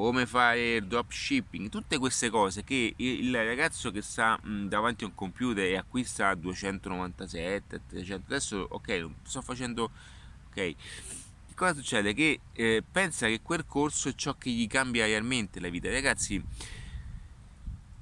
come 0.00 0.26
fare 0.26 0.84
dropshipping, 0.84 1.68
tutte 1.68 1.98
queste 1.98 2.28
cose 2.28 2.64
che 2.64 2.94
il 2.96 3.32
ragazzo 3.32 3.92
che 3.92 4.02
sta 4.02 4.38
davanti 4.42 5.04
a 5.04 5.06
un 5.06 5.14
computer 5.14 5.64
e 5.64 5.76
acquista 5.76 6.30
a 6.30 6.34
297, 6.34 7.82
300, 7.86 8.24
adesso 8.26 8.66
ok, 8.70 9.08
sto 9.22 9.40
facendo, 9.40 9.90
ok, 10.48 10.74
cosa 11.54 11.74
succede? 11.74 12.12
Che 12.12 12.40
eh, 12.52 12.82
pensa 12.90 13.28
che 13.28 13.40
quel 13.40 13.64
corso 13.66 14.08
è 14.08 14.14
ciò 14.16 14.34
che 14.34 14.50
gli 14.50 14.66
cambia 14.66 15.04
realmente 15.06 15.60
la 15.60 15.68
vita, 15.68 15.90
ragazzi. 15.90 16.42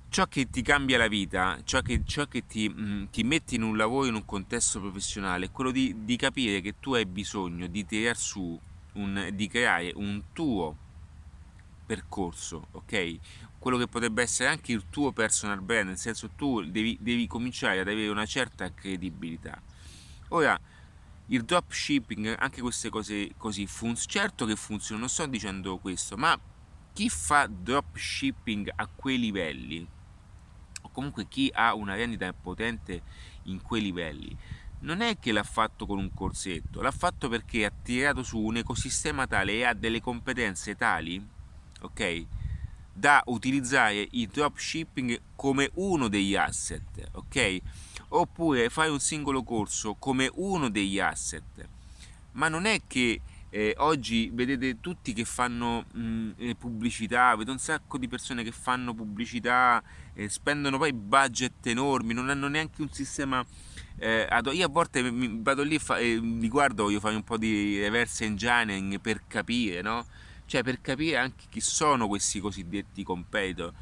Ciò 0.09 0.27
che 0.27 0.51
ti 0.51 0.61
cambia 0.61 0.99
la 0.99 1.09
vita, 1.09 1.59
ciò 1.65 1.81
che, 1.81 2.03
ciò 2.05 2.27
che 2.27 2.47
ti, 2.47 2.69
mh, 2.69 3.09
ti, 3.11 3.23
metti 3.23 3.55
in 3.55 3.63
un 3.63 3.79
lavoro, 3.79 4.07
in 4.07 4.15
un 4.15 4.27
contesto 4.27 4.79
professionale, 4.79 5.47
è 5.47 5.51
quello 5.51 5.71
di, 5.71 6.05
di 6.05 6.17
capire 6.17 6.61
che 6.61 6.75
tu 6.81 6.93
hai 6.93 7.07
bisogno 7.07 7.67
di 7.67 7.87
tirare 7.87 8.15
su, 8.15 8.59
un, 8.95 9.31
di 9.33 9.47
creare 9.47 9.91
un 9.95 10.23
tuo 10.35 10.77
percorso, 11.85 12.69
ok? 12.73 13.19
Quello 13.59 13.79
che 13.79 13.89
potrebbe 13.89 14.23
essere 14.23 14.49
anche 14.49 14.73
il 14.73 14.85
tuo 14.91 15.13
personal 15.13 15.61
brand, 15.61 15.89
nel 15.89 15.99
senso 15.99 16.31
tu 16.31 16.65
devi, 16.65 16.97
devi 17.01 17.27
cominciare 17.27 17.81
ad 17.81 17.89
avere 17.89 18.09
una 18.09 18.27
certa 18.27 18.73
credibilità. 18.73 19.61
Ora, 20.29 20.59
il 21.27 21.45
dropshipping, 21.45 22.37
anche 22.39 22.61
queste 22.61 22.89
cose 22.89 23.33
così, 23.37 23.67
fun- 23.67 23.97
certo 23.97 24.45
che 24.45 24.57
funzionano, 24.57 25.07
non 25.07 25.09
sto 25.09 25.27
dicendo 25.27 25.79
questo, 25.79 26.17
ma 26.17 26.39
chi 26.93 27.09
fa 27.09 27.47
dropshipping 27.47 28.73
a 28.75 28.87
quei 28.87 29.19
livelli, 29.19 29.87
o 30.83 30.91
comunque 30.91 31.27
chi 31.29 31.51
ha 31.55 31.75
una 31.75 31.95
rendita 31.95 32.33
potente 32.33 33.03
in 33.45 33.63
quei 33.63 33.83
livelli, 33.83 34.37
non 34.81 35.01
è 35.01 35.19
che 35.19 35.33
l'ha 35.33 35.45
fatto 35.45 35.87
con 35.87 35.99
un 35.99 36.13
corsetto, 36.13 36.83
l'ha 36.83 36.91
fatto 36.91 37.29
perché 37.29 37.65
ha 37.65 37.73
tirato 37.83 38.23
su 38.23 38.39
un 38.39 38.57
ecosistema 38.57 39.27
tale 39.27 39.53
e 39.53 39.65
ha 39.65 39.75
delle 39.75 40.01
competenze 40.01 40.75
tali 40.75 41.25
ok? 41.83 42.25
Da 42.93 43.23
utilizzare 43.27 44.09
il 44.11 44.29
dropshipping 44.29 45.21
come 45.37 45.71
uno 45.75 46.09
degli 46.09 46.35
asset, 46.35 47.11
ok? 47.13 47.59
Oppure 48.09 48.69
fare 48.69 48.91
un 48.91 49.01
singolo 49.01 49.43
corso 49.43 49.95
come 49.95 50.31
uno 50.35 50.69
degli 50.69 50.99
asset. 50.99 51.69
Ma 52.33 52.49
non 52.49 52.65
è 52.65 52.81
che 52.87 53.21
Eh, 53.55 53.75
oggi 53.81 54.31
vedete 54.33 54.81
tutti 54.81 55.13
che 55.13 55.27
fanno 55.27 55.85
mh, 55.93 56.31
eh, 56.39 56.55
pubblicità, 56.55 57.37
vedo 57.37 57.53
un 57.53 57.59
sacco 57.59 57.99
di 57.99 58.09
persone 58.09 58.43
che 58.43 58.51
fanno 58.51 58.95
pubblicità, 58.95 59.83
eh, 60.15 60.31
spendono 60.31 60.79
poi 60.79 60.95
budget 60.95 61.67
enormi, 61.67 62.15
non 62.15 62.31
hanno 62.31 62.49
neanche 62.49 62.81
un 62.81 62.91
sistema. 62.91 63.45
Eh, 63.99 64.27
io 64.53 64.65
a 64.65 64.71
volte 64.71 65.03
mi, 65.03 65.41
vado 65.43 65.63
lì 65.65 65.79
e 65.99 66.19
li 66.19 66.49
guardo, 66.49 66.85
voglio 66.85 66.99
fare 66.99 67.15
un 67.15 67.25
po' 67.25 67.37
di 67.37 67.79
reverse 67.79 68.25
engineering 68.25 68.99
per 69.01 69.27
capire, 69.29 69.83
no? 69.83 70.07
Cioè 70.53 70.63
per 70.63 70.83
capire 70.83 71.17
anche 71.17 71.47
chi 71.49 71.63
sono 71.63 72.07
questi 72.07 72.39
cosiddetti 72.39 73.03
competitor. 73.03 73.73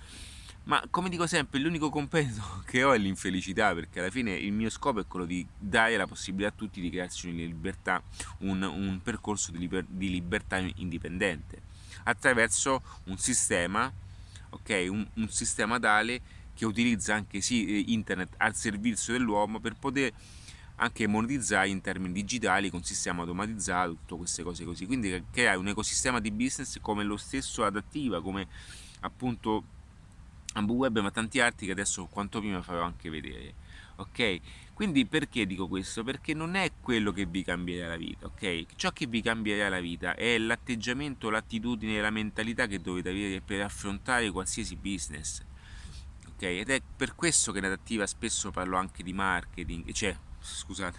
Ma 0.67 0.81
come 0.89 1.09
dico 1.09 1.27
sempre, 1.27 1.59
l'unico 1.59 1.91
compenso 1.91 2.63
che 2.65 2.85
ho 2.85 2.93
è 2.93 2.99
l'infelicità, 2.99 3.75
perché 3.75 3.99
alla 3.99 4.09
fine 4.09 4.35
il 4.37 4.53
mio 4.53 4.71
scopo 4.71 5.01
è 5.01 5.07
quello 5.09 5.27
di 5.27 5.45
dare 5.59 5.97
la 5.97 6.07
possibilità 6.07 6.53
a 6.53 6.55
tutti 6.57 6.81
di 6.81 6.89
crearsi 6.89 7.29
una 7.29 7.39
libertà, 7.39 8.01
un, 8.43 8.63
un 8.63 9.01
percorso 9.03 9.51
di, 9.51 9.59
liber, 9.59 9.85
di, 9.89 10.11
libertà 10.11 10.59
indipendente, 10.77 11.61
attraverso 12.05 12.83
un 13.07 13.19
sistema, 13.19 13.93
ok, 14.51 14.87
un, 14.91 15.05
un 15.15 15.29
sistema 15.29 15.81
tale 15.81 16.21
che 16.55 16.67
utilizza 16.67 17.17
anche 17.17 17.41
sì, 17.41 17.93
internet 17.93 18.35
al 18.37 18.55
servizio 18.55 19.13
dell'uomo 19.13 19.59
per 19.59 19.75
poter 19.75 20.13
anche 20.81 21.07
monetizzare 21.07 21.69
in 21.69 21.81
termini 21.81 22.13
digitali 22.13 22.71
con 22.71 22.83
sistema 22.83 23.21
automatizzato, 23.21 23.93
tutte 23.93 24.17
queste 24.17 24.43
cose 24.43 24.65
così. 24.65 24.87
Quindi 24.87 25.25
creare 25.31 25.59
un 25.59 25.69
ecosistema 25.69 26.21
di 26.21 26.31
business 26.31 26.79
come 26.81 27.05
lo 27.05 27.17
stesso 27.17 27.65
adattiva, 27.65 28.23
come 28.23 28.47
appunto 29.01 29.65
AmbuWeb 30.55 30.99
ma 30.99 31.11
tanti 31.11 31.39
altri 31.41 31.67
che 31.67 31.73
adesso 31.73 32.07
quanto 32.07 32.41
prima 32.41 32.61
farò 32.61 32.83
anche 32.83 33.09
vedere 33.09 33.55
ok? 33.97 34.41
Quindi 34.75 35.05
perché 35.07 35.47
dico 35.47 35.69
questo? 35.69 36.03
Perché 36.03 36.33
non 36.35 36.55
è 36.55 36.73
quello 36.81 37.13
che 37.13 37.27
vi 37.27 37.45
cambierà 37.45 37.89
la 37.89 37.97
vita 37.97 38.27
ok? 38.27 38.67
Ciò 38.75 38.91
che 38.91 39.07
vi 39.07 39.21
cambierà 39.21 39.69
la 39.69 39.81
vita 39.81 40.15
è 40.15 40.39
l'atteggiamento 40.39 41.31
l'attitudine 41.31 42.01
la 42.01 42.11
mentalità 42.11 42.67
che 42.67 42.81
dovete 42.81 43.11
avere 43.11 43.41
per 43.41 43.61
affrontare 43.61 44.31
qualsiasi 44.31 44.77
business 44.77 45.43
ok? 46.35 46.43
Ed 46.43 46.71
è 46.71 46.83
per 46.97 47.15
questo 47.15 47.53
che 47.53 47.59
in 47.59 47.67
adattiva 47.67 48.07
spesso 48.07 48.51
parlo 48.51 48.77
anche 48.77 49.03
di 49.03 49.13
marketing 49.13 49.93
cioè 49.93 50.17
scusate 50.41 50.99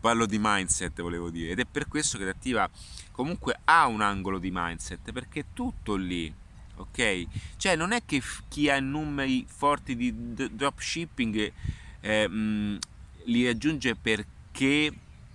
parlo 0.00 0.26
di 0.26 0.38
mindset 0.40 1.00
volevo 1.02 1.30
dire 1.30 1.52
ed 1.52 1.60
è 1.60 1.64
per 1.64 1.86
questo 1.86 2.16
che 2.16 2.24
adattiva 2.24 2.68
comunque 3.10 3.60
ha 3.64 3.86
un 3.86 4.00
angolo 4.00 4.38
di 4.38 4.50
mindset 4.52 5.12
perché 5.12 5.40
è 5.40 5.44
tutto 5.52 5.94
lì 5.94 6.32
ok? 6.76 7.26
Cioè 7.56 7.76
non 7.76 7.92
è 7.92 8.02
che 8.04 8.22
chi 8.48 8.68
ha 8.68 8.80
numeri 8.80 9.46
forti 9.48 9.96
di 9.96 10.34
dropshipping 10.34 11.52
eh, 12.00 12.28
mh, 12.28 12.78
li 13.24 13.46
raggiunge 13.46 13.94
perché 13.94 14.92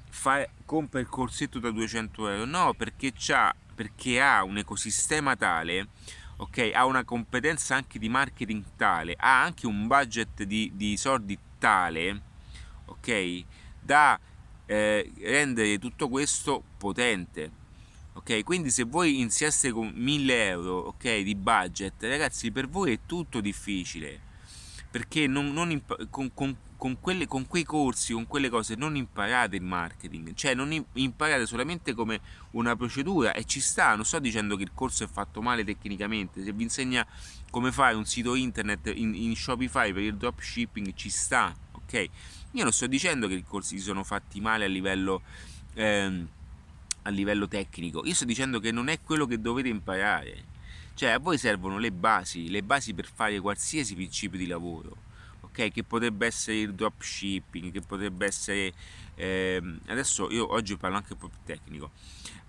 fa, 0.10 0.48
compra 0.66 1.00
il 1.00 1.08
corsetto 1.08 1.60
da 1.60 1.72
200 1.72 2.30
euro, 2.30 2.46
no, 2.46 2.74
perché, 2.74 3.14
perché 3.76 4.22
ha 4.22 4.44
un 4.44 4.58
ecosistema 4.58 5.36
tale, 5.36 5.88
ok? 6.38 6.72
Ha 6.74 6.86
una 6.86 7.04
competenza 7.04 7.76
anche 7.76 8.00
di 8.00 8.10
marketing 8.10 8.64
tale, 8.76 9.16
ha 9.18 9.42
anche 9.42 9.66
un 9.66 9.88
budget 9.88 10.44
di, 10.44 10.72
di 10.76 10.98
soldi 10.98 11.38
tale, 11.58 12.22
ok? 12.90 13.44
Da 13.82 14.20
eh, 14.66 15.12
rendere 15.22 15.80
tutto 15.80 16.10
questo 16.10 16.64
potente 16.78 17.60
ok 18.14 18.44
quindi 18.44 18.70
se 18.70 18.84
voi 18.84 19.20
iniziaste 19.20 19.72
con 19.72 19.92
1000 19.96 20.48
euro 20.48 20.78
ok 20.78 21.20
di 21.22 21.36
budget 21.36 22.04
ragazzi 22.04 22.52
per 22.52 22.68
voi 22.68 22.94
è 22.94 23.00
tutto 23.06 23.42
difficile 23.42 24.28
perché 24.92 25.26
non, 25.26 25.54
non 25.54 25.72
imp- 25.72 26.08
con, 26.10 26.32
con, 26.34 26.56
con, 26.76 27.00
quelle, 27.00 27.28
con, 27.28 27.48
quei 27.48 27.64
corsi 27.64 28.14
con 28.14 28.28
quelle 28.28 28.50
cose 28.50 28.76
non 28.76 28.96
imparate 28.96 29.56
il 29.56 29.64
marketing 29.64 30.34
cioè 30.34 30.54
non 30.54 30.72
imparate 30.94 31.46
solamente 31.46 31.94
come 31.94 32.20
una 32.52 32.76
procedura 32.76 33.34
e 33.34 33.46
ci 33.46 33.62
sta 33.62 33.96
non 33.96 34.06
sto 34.06 34.20
dicendo 34.20 34.56
che 34.56 34.64
il 34.64 34.72
corso 34.74 35.04
è 35.04 35.08
fatto 35.08 35.42
male 35.42 35.64
tecnicamente 35.64 36.44
se 36.44 36.52
vi 36.52 36.64
insegna 36.64 37.08
come 37.50 37.72
fare 37.72 37.96
un 37.96 38.06
sito 38.06 38.36
internet 38.36 38.92
in, 38.94 39.16
in 39.16 39.36
Shopify 39.36 39.94
per 39.94 40.04
il 40.04 40.16
dropshipping 40.16 40.94
ci 40.94 41.10
sta 41.10 41.56
ok 41.90 42.10
io 42.52 42.64
non 42.64 42.72
sto 42.72 42.88
dicendo 42.88 43.28
che 43.28 43.36
i 43.36 43.44
corsi 43.44 43.78
si 43.78 43.84
sono 43.84 44.04
fatti 44.04 44.40
male 44.40 44.66
a 44.66 44.68
livello 44.68 45.22
ehm, 45.74 46.28
a 47.04 47.10
livello 47.10 47.48
tecnico. 47.48 48.06
Io 48.06 48.14
sto 48.14 48.26
dicendo 48.26 48.60
che 48.60 48.72
non 48.72 48.88
è 48.88 49.02
quello 49.02 49.26
che 49.26 49.40
dovete 49.40 49.70
imparare. 49.70 50.46
Cioè, 50.94 51.10
a 51.10 51.20
voi 51.20 51.38
servono 51.38 51.78
le 51.78 51.92
basi, 51.92 52.50
le 52.50 52.62
basi 52.62 52.94
per 52.94 53.10
fare 53.12 53.40
qualsiasi 53.40 53.96
principio 53.96 54.38
di 54.38 54.48
lavoro. 54.48 55.08
Ok? 55.42 55.72
Che 55.72 55.84
potrebbe 55.84 56.26
essere 56.26 56.60
il 56.60 56.74
dropshipping, 56.74 57.72
che 57.72 57.82
potrebbe 57.82 58.26
essere. 58.26 58.74
Eh, 59.16 59.62
adesso 59.88 60.30
io 60.32 60.52
oggi 60.52 60.76
parlo 60.78 60.98
anche 60.98 61.16
più 61.16 61.30
tecnico. 61.46 61.92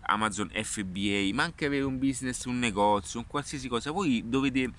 Amazon 0.03 0.51
FBA, 0.53 1.31
ma 1.33 1.45
anche 1.45 1.67
avere 1.67 1.85
un 1.85 1.99
business, 1.99 2.45
un 2.45 2.59
negozio, 2.59 3.21
un 3.21 3.27
qualsiasi 3.27 3.69
cosa. 3.69 3.93
Voi 3.93 4.25
dovete. 4.27 4.71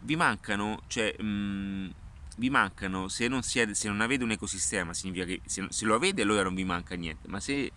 Vi 0.00 0.16
mancano, 0.16 0.82
cioè. 0.86 1.14
Mh, 1.20 1.90
vi 2.38 2.50
mancano, 2.50 3.08
se 3.08 3.28
non, 3.28 3.42
siete, 3.42 3.74
se 3.74 3.88
non 3.88 4.00
avete 4.00 4.22
un 4.24 4.30
ecosistema, 4.30 4.94
significa 4.94 5.24
che 5.24 5.40
se, 5.44 5.66
se 5.68 5.84
lo 5.84 5.94
avete 5.94 6.22
allora 6.22 6.44
non 6.44 6.54
vi 6.54 6.64
manca 6.64 6.94
niente, 6.94 7.28
ma 7.28 7.40
se 7.40 7.72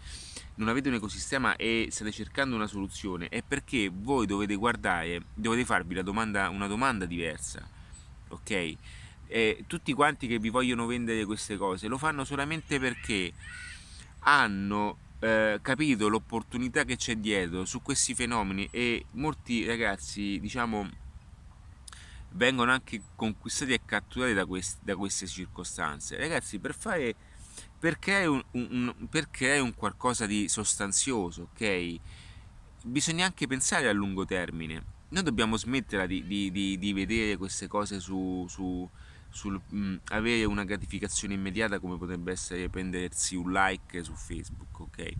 non 0.56 0.67
avete 0.67 0.89
un 0.89 0.95
ecosistema 0.95 1.56
e 1.56 1.88
state 1.89 2.12
cercando 2.12 2.56
una 2.56 2.67
soluzione 2.67 3.28
è 3.30 3.41
perché 3.41 3.91
voi 3.91 4.28
dovete 4.28 4.56
guardare, 4.56 5.24
dovete 5.34 5.65
farvi 5.65 6.02
domanda, 6.04 6.50
una 6.50 6.67
domanda 6.67 7.06
diversa, 7.06 7.67
ok? 8.30 8.76
E 9.28 9.63
tutti 9.65 9.93
quanti 9.93 10.28
che 10.28 10.38
vi 10.38 10.50
vogliono 10.50 10.86
vendere 10.86 11.26
queste 11.26 11.58
cose 11.58 11.88
lo 11.88 11.97
fanno 11.97 12.24
solamente 12.24 12.80
perché 12.80 13.32
hanno 14.19 14.97
eh, 15.19 15.60
capito 15.62 16.08
l'opportunità 16.08 16.84
che 16.84 16.97
c'è 16.97 17.15
dietro 17.15 17.65
su 17.65 17.82
questi 17.82 18.13
fenomeni 18.13 18.67
e 18.71 19.06
molti 19.13 19.65
ragazzi, 19.65 20.39
diciamo, 20.39 20.88
vengono 22.34 22.72
anche 22.72 23.02
conquistati 23.15 23.74
e 23.74 23.82
catturati 23.86 24.34
da, 24.34 24.46
quest- 24.46 24.80
da 24.82 24.96
queste 24.96 25.28
circostanze. 25.28 26.17
Ragazzi, 26.17 26.60
per 26.60 26.74
fare 26.74 27.15
perché 27.78 28.22
è 28.22 28.26
un, 28.26 28.44
un, 28.52 28.94
è 29.39 29.60
un 29.60 29.74
qualcosa 29.74 30.26
di 30.26 30.48
sostanzioso, 30.48 31.50
ok? 31.54 31.96
Bisogna 32.84 33.26
anche 33.26 33.48
pensare 33.48 33.88
a 33.88 33.91
lungo 33.91 34.26
termine. 34.26 35.00
Noi 35.10 35.24
dobbiamo 35.24 35.58
smettere 35.58 36.08
di, 36.08 36.26
di, 36.26 36.52
di, 36.52 36.78
di 36.78 36.94
vedere 36.94 37.38
queste 37.38 37.67
cose 37.67 38.00
su, 38.00 38.46
su 38.48 38.89
sul 39.32 39.60
mh, 39.65 39.96
avere 40.10 40.44
una 40.44 40.65
gratificazione 40.65 41.34
immediata 41.34 41.80
come 41.80 41.98
potrebbe 41.98 42.32
essere 42.32 42.70
prendersi 42.70 43.36
un 43.36 43.52
like 43.52 44.04
su 44.04 44.13
Facebook, 44.13 44.80
ok? 44.80 45.13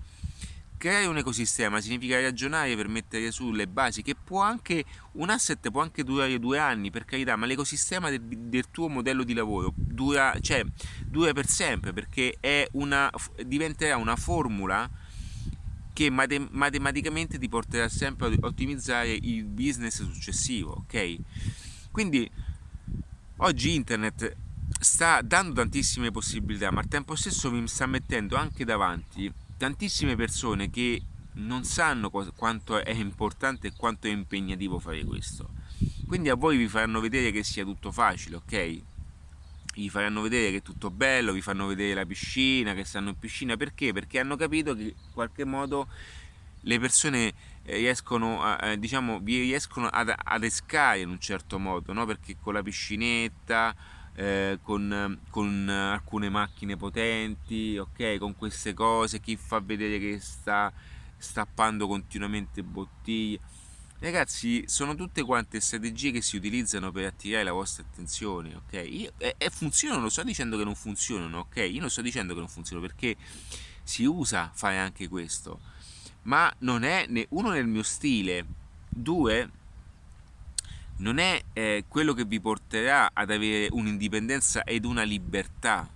Creare 0.82 1.06
un 1.06 1.18
ecosistema 1.18 1.80
significa 1.80 2.20
ragionare 2.20 2.76
per 2.76 2.88
mettere 2.88 3.30
su 3.30 3.52
le 3.52 3.68
basi 3.68 4.02
che 4.02 4.16
può 4.16 4.42
anche 4.42 4.84
un 5.12 5.30
asset 5.30 5.70
può 5.70 5.80
anche 5.80 6.04
durare 6.04 6.40
due 6.40 6.58
anni 6.58 6.90
per 6.90 7.06
carità 7.06 7.36
ma 7.36 7.46
l'ecosistema 7.46 8.10
del, 8.10 8.20
del 8.20 8.66
tuo 8.72 8.88
modello 8.90 9.24
di 9.24 9.36
lavoro 9.36 9.72
dura, 9.76 10.36
cioè, 10.42 10.66
dura 11.06 11.34
per 11.34 11.48
sempre 11.48 11.94
perché 11.94 12.40
una, 12.72 13.12
diventerà 13.46 13.96
una 13.98 14.16
formula 14.16 14.90
che 15.94 16.10
matem- 16.10 16.50
matematicamente 16.50 17.38
ti 17.38 17.48
porterà 17.48 17.88
sempre 17.88 18.30
a 18.30 18.48
ottimizzare 18.48 19.12
il 19.12 19.46
business 19.46 20.02
successivo 20.02 20.72
ok? 20.72 21.16
Quindi 21.92 22.28
oggi 23.38 23.76
internet 23.76 24.36
sta 24.80 25.22
dando 25.22 25.54
tantissime 25.54 26.10
possibilità 26.10 26.72
ma 26.72 26.80
al 26.80 26.88
tempo 26.88 27.14
stesso 27.14 27.52
mi 27.52 27.68
sta 27.68 27.86
mettendo 27.86 28.36
anche 28.36 28.66
davanti 28.66 29.32
tantissime 29.62 30.16
persone 30.16 30.72
che 30.72 31.00
non 31.34 31.64
sanno 31.64 32.10
quanto 32.10 32.84
è 32.84 32.90
importante 32.94 33.68
e 33.68 33.74
quanto 33.78 34.08
è 34.08 34.10
impegnativo 34.10 34.80
fare 34.80 35.06
questo. 35.06 35.52
Quindi 36.08 36.30
a 36.30 36.36
voi 36.36 36.58
vi 36.58 36.68
faranno 36.68 37.00
vedere 37.00 37.30
che 37.30 37.44
sia 37.44 37.64
tutto 37.64 37.92
facile, 37.92 38.38
ok? 38.38 38.82
Vi 39.76 39.90
faranno 39.90 40.22
vedere 40.22 40.50
che 40.50 40.58
è 40.58 40.62
tutto 40.64 40.90
bello, 40.90 41.32
vi 41.32 41.42
fanno 41.42 41.68
vedere 41.68 41.94
la 41.94 42.08
piscina, 42.08 42.74
che 42.74 42.84
stanno 42.86 43.10
in 43.10 43.20
piscina, 43.20 43.56
perché? 43.56 43.94
Perché 43.94 44.18
hanno 44.18 44.36
capito 44.36 44.74
che 44.74 44.82
in 44.82 45.14
qualche 45.14 45.46
modo 45.46 45.88
le 46.62 46.80
persone 46.80 47.32
eh, 47.62 47.78
riescono 47.78 48.42
a, 48.42 48.76
diciamo, 48.76 49.20
vi 49.20 49.42
riescono 49.42 49.88
ad, 49.90 50.44
escare 50.44 51.02
in 51.02 51.10
un 51.10 51.20
certo 51.20 51.60
modo, 51.60 51.94
no? 51.94 52.08
Perché 52.08 52.36
con 52.42 52.54
la 52.54 52.64
piscinetta 52.64 53.76
eh, 54.16 54.60
con, 54.62 55.20
con, 55.30 55.70
alcune 55.70 56.30
macchine 56.30 56.78
potenti, 56.78 57.78
ok, 57.78 58.18
con 58.18 58.36
queste 58.36 58.74
cose, 58.74 59.20
chi 59.20 59.36
fa 59.36 59.60
vedere 59.60 60.00
che 60.00 60.20
sta 60.20 60.72
stappando 61.18 61.88
continuamente 61.88 62.64
bottiglie. 62.64 63.40
Ragazzi, 64.00 64.64
sono 64.66 64.96
tutte 64.96 65.22
quante 65.22 65.60
strategie 65.60 66.10
che 66.10 66.24
si 66.24 66.36
utilizzano 66.36 66.92
per 66.92 67.06
attirare 67.06 67.44
la 67.44 67.52
vostra 67.52 67.84
attenzione, 67.88 68.56
ok? 68.56 68.84
Io, 68.90 69.12
e, 69.18 69.36
e 69.38 69.50
funzionano, 69.52 70.02
non 70.02 70.10
sto 70.10 70.24
dicendo 70.24 70.58
che 70.58 70.64
non 70.64 70.74
funzionano, 70.74 71.40
ok? 71.40 71.58
Io 71.58 71.80
non 71.80 71.92
sto 71.92 72.02
dicendo 72.02 72.34
che 72.34 72.40
non 72.40 72.50
funzionano 72.50 72.88
perché 72.88 73.16
si 73.84 74.04
usa 74.06 74.50
fare 74.56 74.80
anche 74.80 75.08
questo, 75.08 75.60
ma 76.24 76.52
non 76.60 76.84
è 76.84 77.06
né 77.10 77.28
uno 77.30 77.52
nel 77.52 77.68
mio 77.68 77.84
stile, 77.84 78.44
due 78.90 79.50
non 81.02 81.18
è 81.18 81.42
eh, 81.54 81.86
quello 81.88 82.14
che 82.14 82.26
vi 82.26 82.40
porterà 82.40 83.12
ad 83.14 83.32
avere 83.32 83.68
un'indipendenza 83.72 84.64
ed 84.64 84.86
una 84.86 85.04
libertà. 85.04 85.90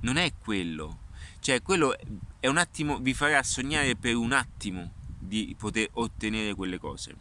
Non 0.00 0.16
è 0.16 0.32
quello. 0.38 1.04
Cioè, 1.38 1.62
quello 1.62 1.96
è 2.40 2.48
un 2.48 2.56
attimo, 2.58 2.98
vi 2.98 3.14
farà 3.14 3.42
sognare 3.42 3.94
per 3.94 4.16
un 4.16 4.32
attimo 4.32 4.92
di 5.18 5.54
poter 5.56 5.88
ottenere 5.92 6.54
quelle 6.54 6.78
cose. 6.78 7.14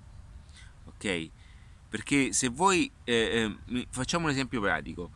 Ok? 0.85 1.29
Perché 1.89 2.33
se 2.33 2.49
voi, 2.49 2.91
eh, 3.03 3.55
eh, 3.67 3.87
facciamo 3.91 4.25
un 4.25 4.31
esempio 4.31 4.59
pratico, 4.59 5.11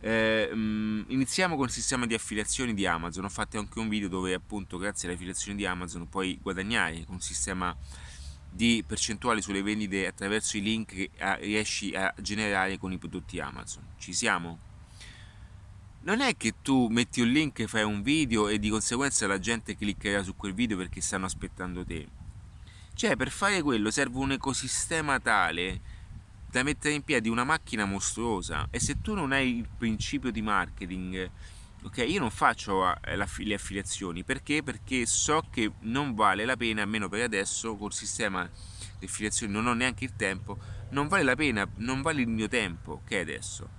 eh, 0.00 0.52
mh, 0.52 1.04
iniziamo 1.08 1.56
con 1.56 1.66
il 1.66 1.72
sistema 1.72 2.04
di 2.06 2.14
affiliazioni 2.14 2.74
di 2.74 2.84
Amazon, 2.84 3.24
ho 3.24 3.28
fatto 3.28 3.58
anche 3.58 3.78
un 3.78 3.88
video 3.88 4.08
dove 4.08 4.34
appunto 4.34 4.76
grazie 4.76 5.06
alle 5.06 5.16
affiliazioni 5.16 5.56
di 5.56 5.66
Amazon 5.66 6.08
puoi 6.08 6.38
guadagnare 6.40 7.04
con 7.04 7.14
un 7.14 7.20
sistema 7.20 7.74
di 8.50 8.82
percentuali 8.86 9.42
sulle 9.42 9.62
vendite 9.62 10.06
attraverso 10.06 10.56
i 10.56 10.62
link 10.62 10.94
che 10.94 11.10
riesci 11.40 11.94
a 11.94 12.12
generare 12.20 12.78
con 12.78 12.92
i 12.92 12.98
prodotti 12.98 13.40
Amazon. 13.40 13.84
Ci 13.98 14.12
siamo? 14.12 14.58
Non 16.00 16.20
è 16.20 16.36
che 16.36 16.54
tu 16.62 16.88
metti 16.88 17.20
un 17.20 17.28
link, 17.28 17.64
fai 17.66 17.82
un 17.82 18.02
video 18.02 18.48
e 18.48 18.58
di 18.58 18.68
conseguenza 18.68 19.26
la 19.26 19.38
gente 19.38 19.76
cliccherà 19.76 20.22
su 20.22 20.34
quel 20.36 20.54
video 20.54 20.76
perché 20.76 21.00
stanno 21.00 21.26
aspettando 21.26 21.84
te. 21.84 22.06
Cioè, 22.94 23.16
per 23.16 23.30
fare 23.30 23.62
quello 23.62 23.90
serve 23.90 24.18
un 24.18 24.32
ecosistema 24.32 25.20
tale 25.20 25.80
da 26.50 26.62
mettere 26.62 26.94
in 26.94 27.02
piedi 27.02 27.28
una 27.28 27.44
macchina 27.44 27.84
mostruosa 27.84 28.68
e 28.70 28.80
se 28.80 29.00
tu 29.00 29.14
non 29.14 29.32
hai 29.32 29.58
il 29.58 29.68
principio 29.76 30.30
di 30.30 30.40
marketing 30.40 31.30
ok 31.82 31.98
io 31.98 32.20
non 32.20 32.30
faccio 32.30 32.94
eh, 33.02 33.16
le 33.16 33.54
affiliazioni. 33.54 34.24
Perché? 34.24 34.62
Perché 34.62 35.06
so 35.06 35.44
che 35.50 35.72
non 35.80 36.14
vale 36.14 36.44
la 36.44 36.56
pena 36.56 36.82
almeno 36.82 37.08
per 37.08 37.22
adesso 37.22 37.76
col 37.76 37.92
sistema 37.92 38.48
di 38.98 39.06
affiliazioni 39.06 39.52
non 39.52 39.66
ho 39.66 39.74
neanche 39.74 40.04
il 40.04 40.16
tempo 40.16 40.58
non 40.90 41.06
vale 41.06 41.22
la 41.22 41.36
pena 41.36 41.68
non 41.76 42.02
vale 42.02 42.22
il 42.22 42.28
mio 42.28 42.48
tempo 42.48 43.02
che 43.04 43.20
okay, 43.20 43.20
adesso. 43.20 43.76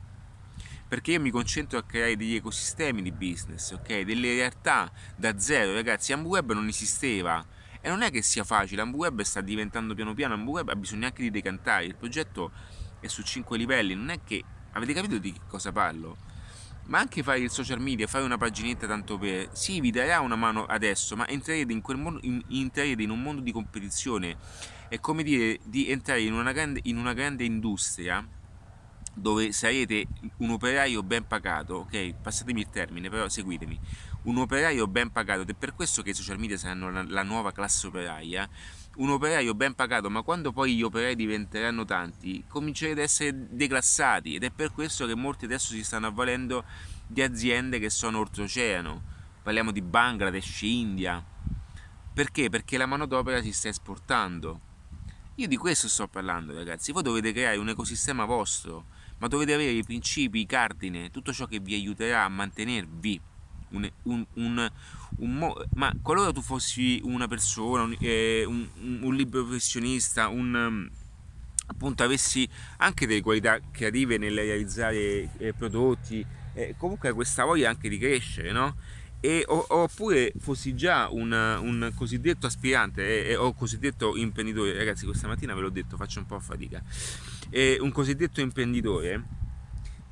Perché 0.88 1.12
io 1.12 1.20
mi 1.20 1.30
concentro 1.30 1.78
a 1.78 1.84
creare 1.84 2.16
degli 2.16 2.36
ecosistemi 2.36 3.02
di 3.02 3.12
business 3.12 3.72
ok? 3.72 4.02
Delle 4.02 4.34
realtà 4.34 4.92
da 5.16 5.38
zero 5.40 5.74
ragazzi. 5.74 6.14
Amweb 6.14 6.54
non 6.54 6.68
esisteva. 6.68 7.46
E 7.82 7.88
non 7.88 8.02
è 8.02 8.12
che 8.12 8.22
sia 8.22 8.44
facile, 8.44 8.82
AmbuWeb 8.82 9.22
sta 9.22 9.40
diventando 9.40 9.96
piano 9.96 10.14
piano, 10.14 10.34
AmbuWeb 10.34 10.68
ha 10.68 10.76
bisogno 10.76 11.06
anche 11.06 11.22
di 11.22 11.32
decantare, 11.32 11.86
il 11.86 11.96
progetto 11.96 12.52
è 13.00 13.08
su 13.08 13.24
5 13.24 13.58
livelli, 13.58 13.96
non 13.96 14.10
è 14.10 14.20
che... 14.24 14.44
Avete 14.74 14.94
capito 14.94 15.18
di 15.18 15.32
che 15.32 15.40
cosa 15.48 15.72
parlo? 15.72 16.18
Ma 16.90 16.98
anche 17.00 17.22
fare 17.22 17.40
il 17.40 17.52
social 17.52 17.80
media, 17.80 18.08
fare 18.08 18.26
una 18.26 18.38
paginetta 18.38 18.88
tanto 18.88 19.18
per... 19.18 19.50
Sì, 19.54 19.80
vi 19.80 19.92
darà 19.92 20.22
una 20.22 20.36
mano 20.36 20.66
adesso, 20.66 21.16
ma 21.16 21.28
entrerete 21.28 21.72
in, 21.72 21.82
mondo, 21.96 22.20
in, 22.24 22.42
entrerete 22.50 23.04
in 23.04 23.12
un 23.12 23.22
mondo 23.22 23.42
di 23.42 23.52
competizione. 23.52 24.38
È 24.90 25.00
come 25.00 25.22
dire 25.22 25.60
di 25.64 25.90
entrare 25.90 26.22
in 26.22 26.34
una 26.34 26.52
grande, 26.52 26.80
in 26.84 26.98
una 26.98 27.14
grande 27.14 27.44
industria 27.44 28.28
dove 29.14 29.52
sarete 29.52 30.08
un 30.38 30.50
operaio 30.50 31.04
ben 31.04 31.28
pagato, 31.28 31.76
ok? 31.76 32.16
Passatemi 32.22 32.62
il 32.62 32.70
termine, 32.70 33.10
però 33.10 33.30
seguitemi 33.30 33.80
un 34.30 34.38
operaio 34.38 34.88
ben 34.88 35.12
pagato 35.12 35.42
ed 35.42 35.50
è 35.50 35.54
per 35.56 35.74
questo 35.74 36.02
che 36.02 36.12
i 36.12 36.14
social 36.14 36.38
media 36.38 36.58
saranno 36.58 36.92
la, 36.92 37.04
la 37.08 37.24
nuova 37.24 37.52
classe 37.52 37.88
operaia 37.88 38.48
un 38.98 39.10
operaio 39.10 39.56
ben 39.56 39.76
pagato, 39.76 40.10
ma 40.10 40.24
quando 40.24 40.52
poi 40.52 40.76
gli 40.76 40.82
operai 40.82 41.16
diventeranno 41.16 41.86
tanti, 41.86 42.44
comincerete 42.48 43.00
ad 43.00 43.06
essere 43.06 43.48
declassati 43.50 44.36
ed 44.36 44.44
è 44.44 44.52
per 44.52 44.74
questo 44.74 45.06
che 45.06 45.16
molti 45.16 45.46
adesso 45.46 45.72
si 45.72 45.84
stanno 45.84 46.08
avvalendo 46.08 46.66
di 47.08 47.22
aziende 47.22 47.80
che 47.80 47.90
sono 47.90 48.20
oltreoceano. 48.20 49.02
Parliamo 49.42 49.72
di 49.72 49.82
Bangladesh, 49.82 50.64
India. 50.64 51.24
Perché? 52.14 52.50
Perché 52.50 52.78
la 52.78 52.88
manodopera 52.88 53.42
si 53.42 53.54
sta 53.54 53.70
esportando. 53.70 54.60
Io 55.36 55.48
di 55.48 55.56
questo 55.56 55.88
sto 55.88 56.10
parlando, 56.10 56.54
ragazzi. 56.54 56.92
Voi 56.92 57.04
dovete 57.04 57.32
creare 57.32 57.56
un 57.56 57.70
ecosistema 57.70 58.26
vostro, 58.26 58.88
ma 59.20 59.28
dovete 59.28 59.54
avere 59.54 59.72
i 59.72 59.84
principi, 59.84 60.42
i 60.42 60.46
cardine, 60.46 61.10
tutto 61.10 61.32
ciò 61.32 61.46
che 61.46 61.60
vi 61.60 61.74
aiuterà 61.74 62.26
a 62.26 62.30
mantenervi 62.30 63.22
un, 63.72 63.90
un, 64.04 64.26
un, 64.34 64.72
un 65.18 65.54
ma 65.74 65.94
qualora 66.02 66.32
tu 66.32 66.42
fossi 66.42 67.00
una 67.04 67.28
persona, 67.28 67.84
un, 67.84 67.96
eh, 68.00 68.46
libero 69.12 69.46
professionista, 69.46 70.28
un 70.28 70.54
um, 70.54 70.90
appunto 71.68 72.04
avessi 72.04 72.48
anche 72.78 73.06
delle 73.06 73.22
qualità 73.22 73.60
creative 73.72 74.18
nel 74.18 74.36
realizzare 74.36 75.30
eh, 75.38 75.54
prodotti, 75.54 76.26
eh, 76.54 76.76
comunque 76.78 77.14
questa 77.14 77.46
voglia 77.46 77.70
anche 77.70 77.90
di 77.90 77.98
crescere, 77.98 78.52
no? 78.52 78.76
E, 79.22 79.44
oppure 79.48 80.32
fossi 80.40 80.76
già 80.76 81.10
un, 81.10 81.32
un 81.32 81.92
cosiddetto 81.94 82.48
aspirante 82.48 83.28
eh, 83.28 83.36
o 83.36 83.54
cosiddetto 83.54 84.16
imprenditore, 84.16 84.74
ragazzi, 84.74 85.06
questa 85.06 85.28
mattina 85.28 85.54
ve 85.54 85.62
l'ho 85.62 85.70
detto, 85.70 85.98
faccio 85.98 86.20
un 86.20 86.26
po' 86.26 86.40
fatica, 86.40 86.82
eh, 87.50 87.78
un 87.82 87.92
cosiddetto 87.92 88.40
imprenditore 88.40 89.39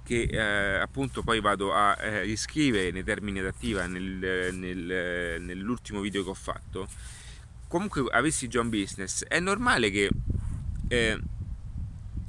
che 0.08 0.22
eh, 0.22 0.80
appunto 0.80 1.22
poi 1.22 1.42
vado 1.42 1.74
a 1.74 1.98
eh, 2.00 2.22
riscrivere 2.22 2.92
nei 2.92 3.04
termini 3.04 3.40
adattiva 3.40 3.86
nel, 3.88 4.54
nel, 4.54 5.42
nell'ultimo 5.42 6.00
video 6.00 6.24
che 6.24 6.30
ho 6.30 6.34
fatto. 6.34 6.88
Comunque 7.68 8.06
avessi 8.10 8.48
già 8.48 8.62
un 8.62 8.70
business 8.70 9.26
è 9.26 9.42
normale 9.42 9.92
che 9.92 10.10
eh, 10.88 11.20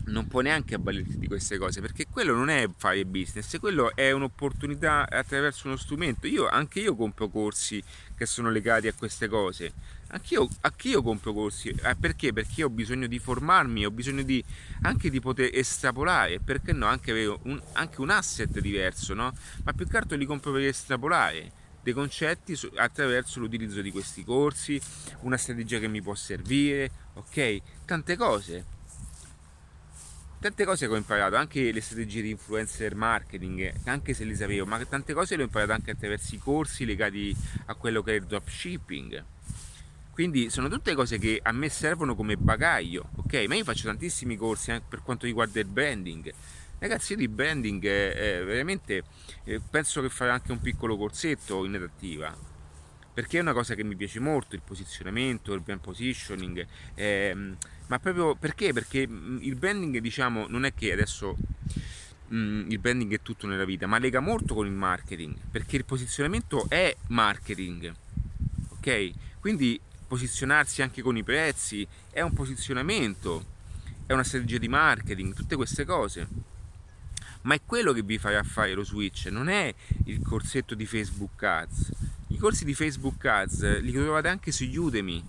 non 0.08 0.26
può 0.26 0.40
neanche 0.40 0.74
avvalerti 0.74 1.18
di 1.18 1.26
queste 1.26 1.58
cose 1.58 1.80
perché 1.80 2.06
quello 2.10 2.34
non 2.34 2.48
è 2.50 2.68
fare 2.76 3.04
business 3.04 3.58
quello 3.58 3.94
è 3.94 4.10
un'opportunità 4.10 5.08
attraverso 5.08 5.66
uno 5.66 5.76
strumento 5.76 6.26
io, 6.26 6.48
anche 6.48 6.80
io 6.80 6.94
compro 6.96 7.28
corsi 7.28 7.82
che 8.16 8.26
sono 8.26 8.50
legati 8.50 8.88
a 8.88 8.92
queste 8.92 9.28
cose 9.28 9.72
Anch'io, 10.10 10.48
anch'io 10.62 11.02
compro 11.02 11.34
corsi, 11.34 11.68
eh, 11.68 11.94
perché? 11.94 12.32
Perché 12.32 12.62
ho 12.62 12.70
bisogno 12.70 13.06
di 13.06 13.18
formarmi, 13.18 13.84
ho 13.84 13.90
bisogno 13.90 14.22
di, 14.22 14.42
anche 14.82 15.10
di 15.10 15.20
poter 15.20 15.50
estrapolare, 15.52 16.40
perché 16.40 16.72
no, 16.72 16.86
anche 16.86 17.10
avere 17.10 17.38
un, 17.42 17.60
anche 17.72 18.00
un 18.00 18.08
asset 18.08 18.58
diverso, 18.60 19.12
no? 19.12 19.34
Ma 19.64 19.74
più 19.74 19.86
che 19.86 19.98
altro 19.98 20.16
li 20.16 20.24
compro 20.24 20.52
per 20.52 20.62
estrapolare 20.62 21.52
dei 21.82 21.92
concetti 21.92 22.58
attraverso 22.76 23.38
l'utilizzo 23.38 23.82
di 23.82 23.90
questi 23.90 24.24
corsi, 24.24 24.80
una 25.20 25.36
strategia 25.36 25.78
che 25.78 25.88
mi 25.88 26.00
può 26.00 26.14
servire, 26.14 26.90
ok? 27.12 27.60
Tante 27.84 28.16
cose. 28.16 28.77
Tante 30.40 30.64
cose 30.64 30.86
che 30.86 30.92
ho 30.92 30.96
imparato, 30.96 31.34
anche 31.34 31.72
le 31.72 31.80
strategie 31.80 32.22
di 32.22 32.30
influencer 32.30 32.94
marketing, 32.94 33.72
anche 33.84 34.14
se 34.14 34.24
le 34.24 34.36
sapevo, 34.36 34.66
ma 34.66 34.78
tante 34.84 35.12
cose 35.12 35.34
le 35.34 35.42
ho 35.42 35.46
imparate 35.46 35.72
anche 35.72 35.90
attraverso 35.90 36.34
i 36.34 36.38
corsi 36.38 36.84
legati 36.84 37.34
a 37.66 37.74
quello 37.74 38.02
che 38.02 38.12
è 38.12 38.14
il 38.16 38.24
dropshipping 38.24 39.24
quindi 40.18 40.50
sono 40.50 40.68
tutte 40.68 40.96
cose 40.96 41.16
che 41.16 41.38
a 41.40 41.52
me 41.52 41.68
servono 41.68 42.16
come 42.16 42.36
bagaglio, 42.36 43.10
ok? 43.18 43.44
Ma 43.46 43.54
io 43.54 43.62
faccio 43.62 43.86
tantissimi 43.86 44.34
corsi 44.34 44.72
anche 44.72 44.86
per 44.88 45.00
quanto 45.00 45.26
riguarda 45.26 45.60
il 45.60 45.66
branding. 45.66 46.34
Ragazzi, 46.80 47.12
io 47.12 47.18
di 47.18 47.28
branding 47.28 47.84
eh, 47.84 48.42
veramente 48.44 49.04
eh, 49.44 49.60
penso 49.60 50.02
che 50.02 50.08
farò 50.08 50.32
anche 50.32 50.50
un 50.50 50.58
piccolo 50.58 50.96
corsetto 50.96 51.64
in 51.64 51.76
adattiva 51.76 52.36
perché 53.18 53.38
è 53.38 53.40
una 53.40 53.52
cosa 53.52 53.74
che 53.76 53.84
mi 53.84 53.94
piace 53.94 54.18
molto 54.18 54.56
il 54.56 54.62
posizionamento, 54.64 55.52
il 55.52 55.60
brand 55.60 55.80
positioning, 55.80 56.66
ehm, 56.94 57.56
ma 57.88 57.98
proprio 57.98 58.34
perché? 58.34 58.72
Perché 58.72 59.06
mm, 59.06 59.38
il 59.40 59.56
branding 59.56 59.98
diciamo 59.98 60.46
non 60.48 60.64
è 60.64 60.74
che 60.74 60.92
adesso 60.92 61.36
mh, 62.28 62.36
mm, 62.36 62.70
il 62.70 62.78
branding 62.78 63.14
è 63.14 63.22
tutto 63.22 63.46
nella 63.46 63.64
vita, 63.64 63.86
ma 63.86 63.98
lega 63.98 64.20
molto 64.20 64.54
con 64.54 64.66
il 64.66 64.72
marketing, 64.72 65.34
perché 65.50 65.76
il 65.76 65.84
posizionamento 65.84 66.66
è 66.68 66.94
marketing, 67.08 67.92
ok? 68.68 69.10
Quindi 69.40 69.80
posizionarsi 70.06 70.82
anche 70.82 71.02
con 71.02 71.16
i 71.16 71.22
prezzi, 71.22 71.86
è 72.10 72.20
un 72.20 72.32
posizionamento, 72.32 73.56
è 74.06 74.12
una 74.12 74.24
strategia 74.24 74.58
di 74.58 74.68
marketing, 74.68 75.34
tutte 75.34 75.56
queste 75.56 75.84
cose. 75.84 76.28
Ma 77.42 77.54
è 77.54 77.60
quello 77.64 77.92
che 77.92 78.02
vi 78.02 78.18
farà 78.18 78.42
fare 78.42 78.74
lo 78.74 78.84
switch, 78.84 79.26
non 79.26 79.48
è 79.48 79.72
il 80.04 80.20
corsetto 80.20 80.74
di 80.74 80.86
Facebook 80.86 81.42
Ads. 81.42 81.92
I 82.28 82.36
corsi 82.36 82.64
di 82.64 82.74
Facebook 82.74 83.24
Ads 83.24 83.80
li 83.80 83.92
trovate 83.92 84.28
anche 84.28 84.52
su 84.52 84.64
Udemy, 84.64 85.24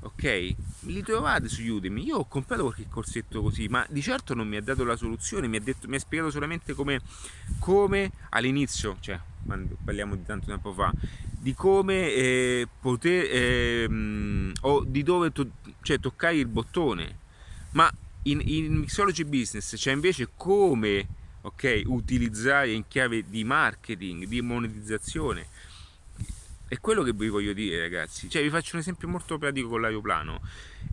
ok? 0.00 0.54
Li 0.86 1.02
trovate 1.02 1.48
su 1.48 1.62
Udemy. 1.62 2.04
Io 2.04 2.18
ho 2.18 2.26
comprato 2.26 2.62
qualche 2.62 2.86
corsetto 2.88 3.42
così, 3.42 3.68
ma 3.68 3.86
di 3.88 4.00
certo 4.00 4.34
non 4.34 4.48
mi 4.48 4.56
ha 4.56 4.62
dato 4.62 4.84
la 4.84 4.96
soluzione, 4.96 5.48
mi 5.48 5.56
ha, 5.56 5.60
detto, 5.60 5.88
mi 5.88 5.96
ha 5.96 5.98
spiegato 5.98 6.30
solamente 6.30 6.74
come, 6.74 7.00
come 7.58 8.10
all'inizio, 8.30 8.96
cioè 9.00 9.18
quando 9.44 9.76
parliamo 9.82 10.16
di 10.16 10.24
tanto 10.24 10.46
tempo 10.46 10.72
fa, 10.72 10.92
di 11.46 11.54
come 11.54 12.12
eh, 12.12 12.68
poter 12.80 13.28
eh, 13.30 14.52
o 14.62 14.84
di 14.84 15.02
dove 15.02 15.30
to- 15.30 15.50
cioè, 15.82 16.00
toccare 16.00 16.36
il 16.36 16.46
bottone 16.46 17.18
ma 17.76 17.90
in, 18.22 18.40
in 18.44 18.74
Mixology 18.78 19.24
Business 19.24 19.76
c'è 19.76 19.92
invece 19.92 20.30
come 20.34 21.06
okay, 21.42 21.84
utilizzare 21.86 22.72
in 22.72 22.88
chiave 22.88 23.24
di 23.28 23.44
marketing 23.44 24.26
di 24.26 24.40
monetizzazione 24.40 25.46
è 26.68 26.78
quello 26.80 27.02
che 27.02 27.12
vi 27.12 27.28
voglio 27.28 27.52
dire 27.52 27.80
ragazzi 27.80 28.28
cioè 28.28 28.42
vi 28.42 28.50
faccio 28.50 28.74
un 28.76 28.80
esempio 28.80 29.08
molto 29.08 29.38
pratico 29.38 29.68
con 29.68 29.80
l'aeroplano 29.80 30.40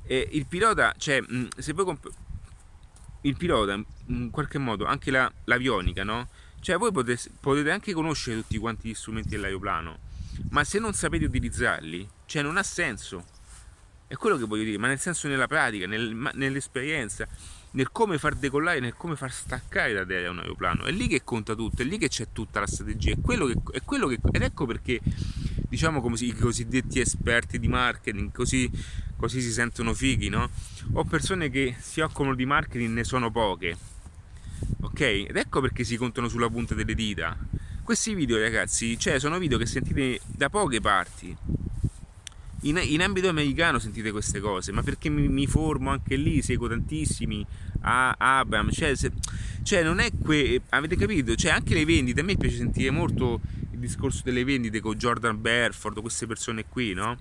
eh, 0.03 0.27
il 0.31 0.45
pilota 0.45 0.93
cioè 0.97 1.23
se 1.57 1.73
voi 1.73 1.85
comp- 1.85 2.11
il 3.21 3.37
pilota 3.37 3.81
in 4.07 4.29
qualche 4.29 4.57
modo 4.57 4.85
anche 4.85 5.11
la, 5.11 5.31
l'avionica 5.45 6.03
no? 6.03 6.29
cioè 6.59 6.77
voi 6.77 6.91
potete, 6.91 7.31
potete 7.39 7.71
anche 7.71 7.93
conoscere 7.93 8.37
tutti 8.41 8.57
quanti 8.57 8.89
gli 8.89 8.93
strumenti 8.93 9.29
dell'aeroplano 9.29 10.11
ma 10.49 10.63
se 10.63 10.79
non 10.79 10.93
sapete 10.93 11.25
utilizzarli, 11.25 12.07
cioè 12.25 12.41
non 12.41 12.57
ha 12.57 12.63
senso. 12.63 13.25
È 14.07 14.15
quello 14.15 14.37
che 14.37 14.45
voglio 14.45 14.63
dire, 14.63 14.77
ma 14.77 14.87
nel 14.87 14.99
senso 14.99 15.27
nella 15.27 15.47
pratica, 15.47 15.87
nel, 15.87 16.15
nell'esperienza. 16.33 17.27
nel 17.71 17.91
come 17.91 18.19
far 18.19 18.35
decollare, 18.35 18.79
nel 18.79 18.93
come 18.93 19.15
far 19.15 19.31
staccare 19.31 19.93
da 19.93 20.05
terra 20.05 20.29
un 20.29 20.39
aeroplano. 20.39 20.83
È 20.83 20.91
lì 20.91 21.07
che 21.07 21.23
conta 21.23 21.55
tutto, 21.55 21.81
è 21.81 21.85
lì 21.85 21.97
che 21.97 22.07
c'è 22.07 22.27
tutta 22.31 22.59
la 22.59 22.67
strategia. 22.67 23.13
È 23.13 23.17
quello 23.19 23.47
che, 23.47 23.55
è 23.71 23.81
quello 23.83 24.07
che, 24.07 24.19
ed 24.31 24.41
ecco 24.43 24.65
perché, 24.67 24.99
diciamo 25.69 26.01
come 26.01 26.17
si, 26.17 26.27
i 26.27 26.33
cosiddetti 26.33 26.99
esperti 26.99 27.59
di 27.59 27.67
marketing, 27.67 28.31
così, 28.31 28.69
così 29.15 29.41
si 29.41 29.51
sentono 29.51 29.93
fighi, 29.93 30.29
no? 30.29 30.49
O 30.93 31.03
persone 31.03 31.49
che 31.49 31.75
si 31.79 32.01
occupano 32.01 32.35
di 32.35 32.45
marketing 32.45 32.93
ne 32.93 33.03
sono 33.03 33.31
poche. 33.31 33.77
Ok? 34.81 34.99
Ed 34.99 35.35
ecco 35.35 35.61
perché 35.61 35.83
si 35.83 35.97
contano 35.97 36.27
sulla 36.27 36.49
punta 36.49 36.75
delle 36.75 36.95
dita. 36.95 37.37
Questi 37.83 38.13
video, 38.13 38.39
ragazzi, 38.39 38.97
cioè, 38.97 39.19
sono 39.19 39.37
video 39.37 39.57
che 39.57 39.65
sentite 39.65 40.19
da 40.25 40.49
poche 40.49 40.79
parti 40.79 41.35
in, 42.63 42.79
in, 42.81 43.01
ambito 43.01 43.27
americano 43.29 43.79
sentite 43.79 44.11
queste 44.11 44.39
cose, 44.39 44.71
ma 44.71 44.83
perché 44.83 45.09
mi, 45.09 45.27
mi 45.27 45.47
formo 45.47 45.89
anche 45.89 46.15
lì, 46.15 46.41
seguo 46.41 46.67
tantissimi 46.67 47.45
a 47.81 48.15
Abram, 48.17 48.69
cioè, 48.71 48.95
se, 48.95 49.11
cioè, 49.63 49.83
non 49.83 49.99
è 49.99 50.09
que... 50.23 50.61
avete 50.69 50.95
capito? 50.95 51.35
Cioè 51.35 51.51
anche 51.51 51.73
le 51.73 51.85
vendite, 51.85 52.21
a 52.21 52.23
me 52.23 52.37
piace 52.37 52.57
sentire 52.57 52.91
molto 52.91 53.41
discorso 53.83 54.21
delle 54.23 54.43
vendite 54.43 54.79
con 54.79 54.95
Jordan 54.95 55.39
Belfort, 55.39 55.99
queste 56.01 56.25
persone 56.25 56.65
qui, 56.65 56.93
no? 56.93 57.17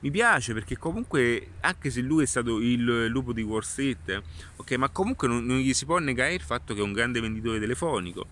Mi 0.00 0.10
piace 0.10 0.52
perché 0.52 0.76
comunque, 0.76 1.48
anche 1.60 1.90
se 1.90 2.00
lui 2.00 2.22
è 2.22 2.26
stato 2.26 2.60
il 2.60 3.06
lupo 3.06 3.32
di 3.32 3.42
Wall 3.42 3.60
Street, 3.60 4.22
ok, 4.56 4.72
ma 4.72 4.88
comunque 4.88 5.26
non, 5.26 5.44
non 5.44 5.58
gli 5.58 5.72
si 5.72 5.84
può 5.84 5.98
negare 5.98 6.34
il 6.34 6.42
fatto 6.42 6.74
che 6.74 6.80
è 6.80 6.82
un 6.82 6.92
grande 6.92 7.20
venditore 7.20 7.58
telefonico 7.58 8.26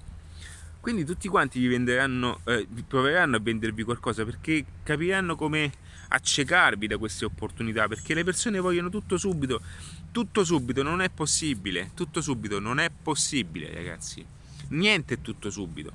quindi 0.82 1.04
tutti 1.04 1.28
quanti 1.28 1.60
vi 1.60 1.68
venderanno, 1.68 2.40
eh, 2.42 2.66
proveranno 2.88 3.36
a 3.36 3.38
vendervi 3.40 3.84
qualcosa 3.84 4.24
perché 4.24 4.64
capiranno 4.82 5.36
come 5.36 5.70
accecarvi 6.08 6.88
da 6.88 6.98
queste 6.98 7.24
opportunità 7.24 7.86
perché 7.86 8.14
le 8.14 8.24
persone 8.24 8.58
vogliono 8.58 8.90
tutto 8.90 9.16
subito. 9.16 9.60
Tutto 10.10 10.42
subito 10.42 10.82
non 10.82 11.00
è 11.00 11.08
possibile. 11.08 11.92
Tutto 11.94 12.20
subito 12.20 12.58
non 12.58 12.80
è 12.80 12.90
possibile, 12.90 13.72
ragazzi. 13.72 14.26
Niente 14.70 15.14
è 15.14 15.20
tutto 15.20 15.50
subito. 15.50 15.92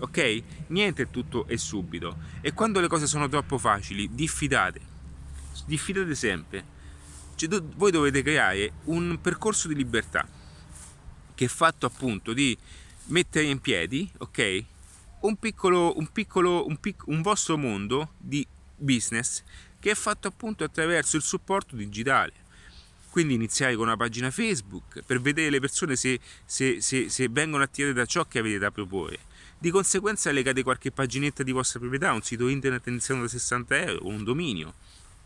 Ok? 0.00 0.42
Niente 0.68 1.02
è 1.02 1.10
tutto 1.10 1.46
e 1.46 1.56
subito. 1.56 2.16
E 2.40 2.52
quando 2.52 2.80
le 2.80 2.88
cose 2.88 3.06
sono 3.06 3.28
troppo 3.28 3.58
facili, 3.58 4.08
diffidate. 4.12 4.80
Diffidate 5.66 6.14
sempre. 6.14 6.64
Cioè, 7.34 7.48
do- 7.48 7.68
voi 7.76 7.90
dovete 7.90 8.22
creare 8.22 8.72
un 8.84 9.18
percorso 9.20 9.68
di 9.68 9.74
libertà 9.74 10.26
che 11.34 11.44
è 11.44 11.48
fatto 11.48 11.86
appunto 11.86 12.32
di 12.32 12.56
mettere 13.06 13.46
in 13.46 13.60
piedi, 13.60 14.10
ok? 14.18 14.64
Un 15.20 15.36
piccolo, 15.36 15.96
un 15.96 16.10
piccolo, 16.10 16.66
un, 16.66 16.78
pic- 16.78 17.06
un 17.06 17.22
vostro 17.22 17.56
mondo 17.56 18.14
di 18.18 18.44
business 18.76 19.42
che 19.78 19.92
è 19.92 19.94
fatto 19.94 20.26
appunto 20.26 20.64
attraverso 20.64 21.16
il 21.16 21.22
supporto 21.22 21.76
digitale. 21.76 22.32
Quindi 23.10 23.34
iniziare 23.34 23.74
con 23.74 23.86
una 23.86 23.96
pagina 23.96 24.30
Facebook 24.30 25.02
per 25.02 25.20
vedere 25.20 25.50
le 25.50 25.60
persone 25.60 25.96
se, 25.96 26.18
se, 26.44 26.80
se, 26.80 27.08
se 27.08 27.28
vengono 27.28 27.62
attirate 27.62 27.94
da 27.94 28.04
ciò 28.04 28.24
che 28.26 28.38
avete 28.40 28.58
da 28.58 28.70
proporre. 28.70 29.18
Di 29.60 29.72
conseguenza 29.72 30.30
legate 30.30 30.62
qualche 30.62 30.92
paginetta 30.92 31.42
di 31.42 31.50
vostra 31.50 31.80
proprietà, 31.80 32.12
un 32.12 32.22
sito 32.22 32.46
internet 32.46 32.86
iniziando 32.86 33.24
da 33.24 33.28
60 33.28 33.76
euro, 33.76 34.06
un 34.06 34.22
dominio. 34.22 34.74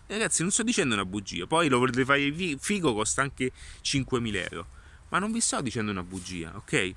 ragazzi, 0.06 0.40
non 0.40 0.50
sto 0.50 0.62
dicendo 0.62 0.94
una 0.94 1.04
bugia, 1.04 1.46
poi 1.46 1.68
lo 1.68 1.78
volete 1.78 2.02
fare 2.06 2.56
figo, 2.58 2.94
costa 2.94 3.20
anche 3.20 3.52
5.000 3.82 4.48
euro. 4.50 4.66
Ma 5.10 5.18
non 5.18 5.32
vi 5.32 5.40
sto 5.40 5.60
dicendo 5.60 5.90
una 5.90 6.02
bugia, 6.02 6.50
ok? 6.56 6.94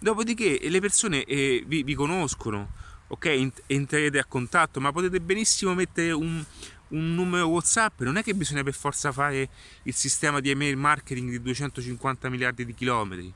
Dopodiché 0.00 0.58
le 0.68 0.80
persone 0.80 1.22
eh, 1.22 1.62
vi, 1.64 1.84
vi, 1.84 1.94
conoscono, 1.94 2.72
ok? 3.06 3.50
Entrerete 3.66 4.18
a 4.18 4.24
contatto, 4.24 4.80
ma 4.80 4.90
potete 4.90 5.20
benissimo 5.20 5.72
mettere 5.72 6.10
un, 6.10 6.44
un 6.88 7.14
numero 7.14 7.46
WhatsApp, 7.46 8.00
non 8.00 8.16
è 8.16 8.24
che 8.24 8.34
bisogna 8.34 8.64
per 8.64 8.74
forza 8.74 9.12
fare 9.12 9.48
il 9.84 9.94
sistema 9.94 10.40
di 10.40 10.50
email 10.50 10.76
marketing 10.76 11.30
di 11.30 11.40
250 11.40 12.28
miliardi 12.28 12.64
di 12.64 12.74
chilometri. 12.74 13.32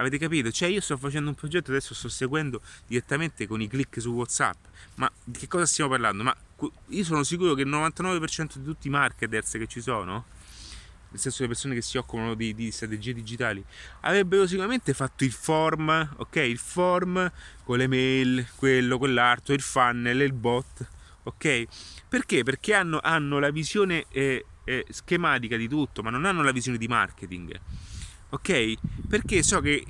Avete 0.00 0.16
capito? 0.16 0.50
Cioè 0.50 0.68
io 0.68 0.80
sto 0.80 0.96
facendo 0.96 1.28
un 1.28 1.34
progetto, 1.34 1.70
adesso 1.70 1.92
sto 1.92 2.08
seguendo 2.08 2.62
direttamente 2.86 3.46
con 3.46 3.60
i 3.60 3.68
click 3.68 4.00
su 4.00 4.10
WhatsApp. 4.10 4.56
Ma 4.94 5.10
di 5.22 5.38
che 5.38 5.46
cosa 5.46 5.66
stiamo 5.66 5.90
parlando? 5.90 6.22
Ma 6.22 6.34
io 6.88 7.04
sono 7.04 7.22
sicuro 7.22 7.52
che 7.52 7.62
il 7.62 7.68
99% 7.68 8.56
di 8.56 8.64
tutti 8.64 8.86
i 8.88 8.90
marketers 8.90 9.52
che 9.52 9.66
ci 9.66 9.80
sono 9.82 10.24
nel 11.10 11.18
senso 11.18 11.42
le 11.42 11.48
persone 11.48 11.74
che 11.74 11.82
si 11.82 11.98
occupano 11.98 12.34
di, 12.34 12.54
di, 12.54 12.70
strategie 12.70 13.12
digitali, 13.12 13.64
avrebbero 14.02 14.46
sicuramente 14.46 14.94
fatto 14.94 15.24
il 15.24 15.32
form, 15.32 16.14
ok? 16.18 16.36
Il 16.36 16.58
form 16.58 17.30
con 17.64 17.78
le 17.78 17.88
mail, 17.88 18.46
quello, 18.54 18.96
quell'altro, 18.96 19.52
il 19.52 19.60
funnel, 19.60 20.20
il 20.20 20.32
bot, 20.32 20.86
ok? 21.24 21.64
Perché? 22.08 22.44
Perché 22.44 22.74
hanno, 22.74 23.00
hanno 23.02 23.40
la 23.40 23.50
visione 23.50 24.04
eh, 24.10 24.44
eh, 24.62 24.86
schematica 24.88 25.56
di 25.56 25.66
tutto, 25.66 26.02
ma 26.02 26.10
non 26.10 26.24
hanno 26.24 26.44
la 26.44 26.52
visione 26.52 26.78
di 26.78 26.86
marketing, 26.86 27.60
ok? 28.30 28.74
Perché 29.08 29.42
so 29.42 29.60
che 29.60 29.84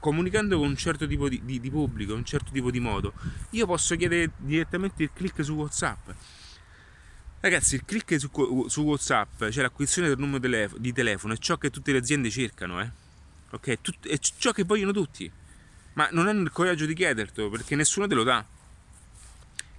comunicando 0.00 0.58
con 0.58 0.68
un 0.68 0.76
certo 0.76 1.06
tipo 1.06 1.28
di, 1.28 1.40
di, 1.44 1.60
di 1.60 1.70
pubblico, 1.70 2.14
un 2.14 2.24
certo 2.24 2.50
tipo 2.52 2.70
di 2.70 2.80
modo, 2.80 3.14
io 3.50 3.66
posso 3.66 3.96
chiedere 3.96 4.32
direttamente 4.36 5.02
il 5.04 5.10
click 5.14 5.42
su 5.42 5.54
WhatsApp 5.54 6.10
Ragazzi, 7.44 7.74
il 7.74 7.84
click 7.84 8.18
su, 8.18 8.30
su 8.68 8.80
WhatsApp, 8.80 9.50
cioè 9.50 9.64
l'acquisizione 9.64 10.08
del 10.08 10.16
numero 10.18 10.70
di 10.78 10.92
telefono, 10.94 11.34
è 11.34 11.36
ciò 11.36 11.58
che 11.58 11.68
tutte 11.68 11.92
le 11.92 11.98
aziende 11.98 12.30
cercano, 12.30 12.80
eh? 12.80 12.90
Ok? 13.50 13.82
Tut- 13.82 14.08
è 14.08 14.18
ciò 14.18 14.52
che 14.52 14.62
vogliono 14.64 14.92
tutti. 14.92 15.30
Ma 15.92 16.08
non 16.12 16.26
hanno 16.26 16.40
il 16.40 16.50
coraggio 16.50 16.86
di 16.86 16.94
chiedertelo 16.94 17.50
perché 17.50 17.76
nessuno 17.76 18.06
te 18.06 18.14
lo 18.14 18.22
dà. 18.22 18.42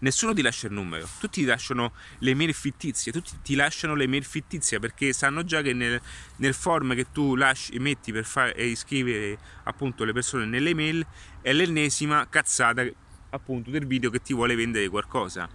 Nessuno 0.06 0.36
ti 0.36 0.44
lascia 0.44 0.68
il 0.68 0.74
numero, 0.74 1.10
tutti 1.20 1.42
ti 1.42 1.48
lasciano 1.48 1.94
le 2.20 2.36
mail 2.36 2.54
fittizie, 2.54 3.12
tutti 3.12 3.40
ti 3.42 3.56
lasciano 3.56 3.96
le 3.96 4.06
mail 4.06 4.24
fittizie 4.24 4.78
perché 4.78 5.12
sanno 5.14 5.44
già 5.44 5.64
che 5.64 5.74
nel, 5.74 6.00
nel 6.36 6.54
form 6.54 6.94
che 6.94 7.12
tu 7.12 7.34
lasci, 7.34 7.80
metti 7.80 8.12
per 8.12 8.24
fare 8.24 8.52
iscrivere 8.66 9.36
appunto 9.64 10.04
le 10.04 10.14
persone 10.14 10.46
nelle 10.46 10.76
mail 10.76 11.04
è 11.42 11.52
l'ennesima 11.54 12.28
cazzata 12.30 12.86
appunto 13.32 13.72
del 13.72 13.88
video 13.88 14.12
che 14.12 14.22
ti 14.22 14.36
vuole 14.36 14.54
vendere 14.54 14.90
qualcosa. 14.90 15.50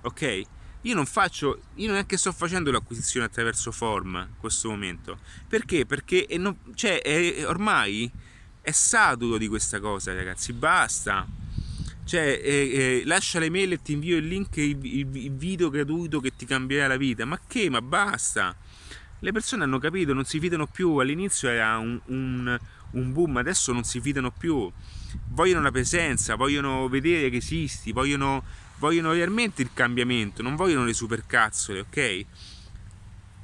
Ok? 0.00 0.42
Io 0.80 0.94
non 0.96 1.06
faccio, 1.06 1.62
io 1.74 1.86
non 1.86 1.98
è 1.98 2.04
che 2.04 2.16
sto 2.16 2.32
facendo 2.32 2.72
l'acquisizione 2.72 3.26
attraverso 3.26 3.70
form 3.70 4.26
in 4.28 4.38
questo 4.40 4.70
momento. 4.70 5.18
Perché? 5.46 5.86
Perché 5.86 6.26
è 6.26 6.36
non, 6.36 6.58
cioè, 6.74 7.00
è, 7.00 7.46
ormai 7.46 8.10
è 8.60 8.72
saturo 8.72 9.38
di 9.38 9.46
questa 9.46 9.78
cosa, 9.78 10.12
ragazzi. 10.12 10.52
Basta. 10.52 11.43
Cioè, 12.04 12.40
eh, 12.42 13.00
eh, 13.00 13.02
lascia 13.06 13.38
le 13.38 13.50
mail 13.50 13.72
e 13.72 13.82
ti 13.82 13.92
invio 13.92 14.16
il 14.16 14.26
link, 14.26 14.56
il, 14.56 14.78
il, 14.84 15.16
il, 15.16 15.32
video 15.32 15.70
gratuito 15.70 16.20
che 16.20 16.36
ti 16.36 16.44
cambierà 16.44 16.86
la 16.86 16.96
vita. 16.96 17.24
Ma 17.24 17.40
che? 17.46 17.70
Ma 17.70 17.80
basta. 17.80 18.54
Le 19.20 19.32
persone 19.32 19.64
hanno 19.64 19.78
capito, 19.78 20.12
non 20.12 20.24
si 20.24 20.38
fidano 20.38 20.66
più. 20.66 20.96
All'inizio 20.96 21.48
era 21.48 21.78
un, 21.78 21.98
un, 22.06 22.58
un 22.90 23.12
boom, 23.12 23.38
adesso 23.38 23.72
non 23.72 23.84
si 23.84 24.00
fidano 24.00 24.30
più. 24.30 24.70
Vogliono 25.28 25.62
la 25.62 25.70
presenza, 25.70 26.34
vogliono 26.34 26.88
vedere 26.88 27.30
che 27.30 27.36
esisti, 27.36 27.92
vogliono 27.92 28.42
vogliono 28.78 29.12
realmente 29.12 29.62
il 29.62 29.70
cambiamento, 29.72 30.42
non 30.42 30.56
vogliono 30.56 30.84
le 30.84 30.92
supercazzole, 30.92 31.80
ok? 31.80 32.24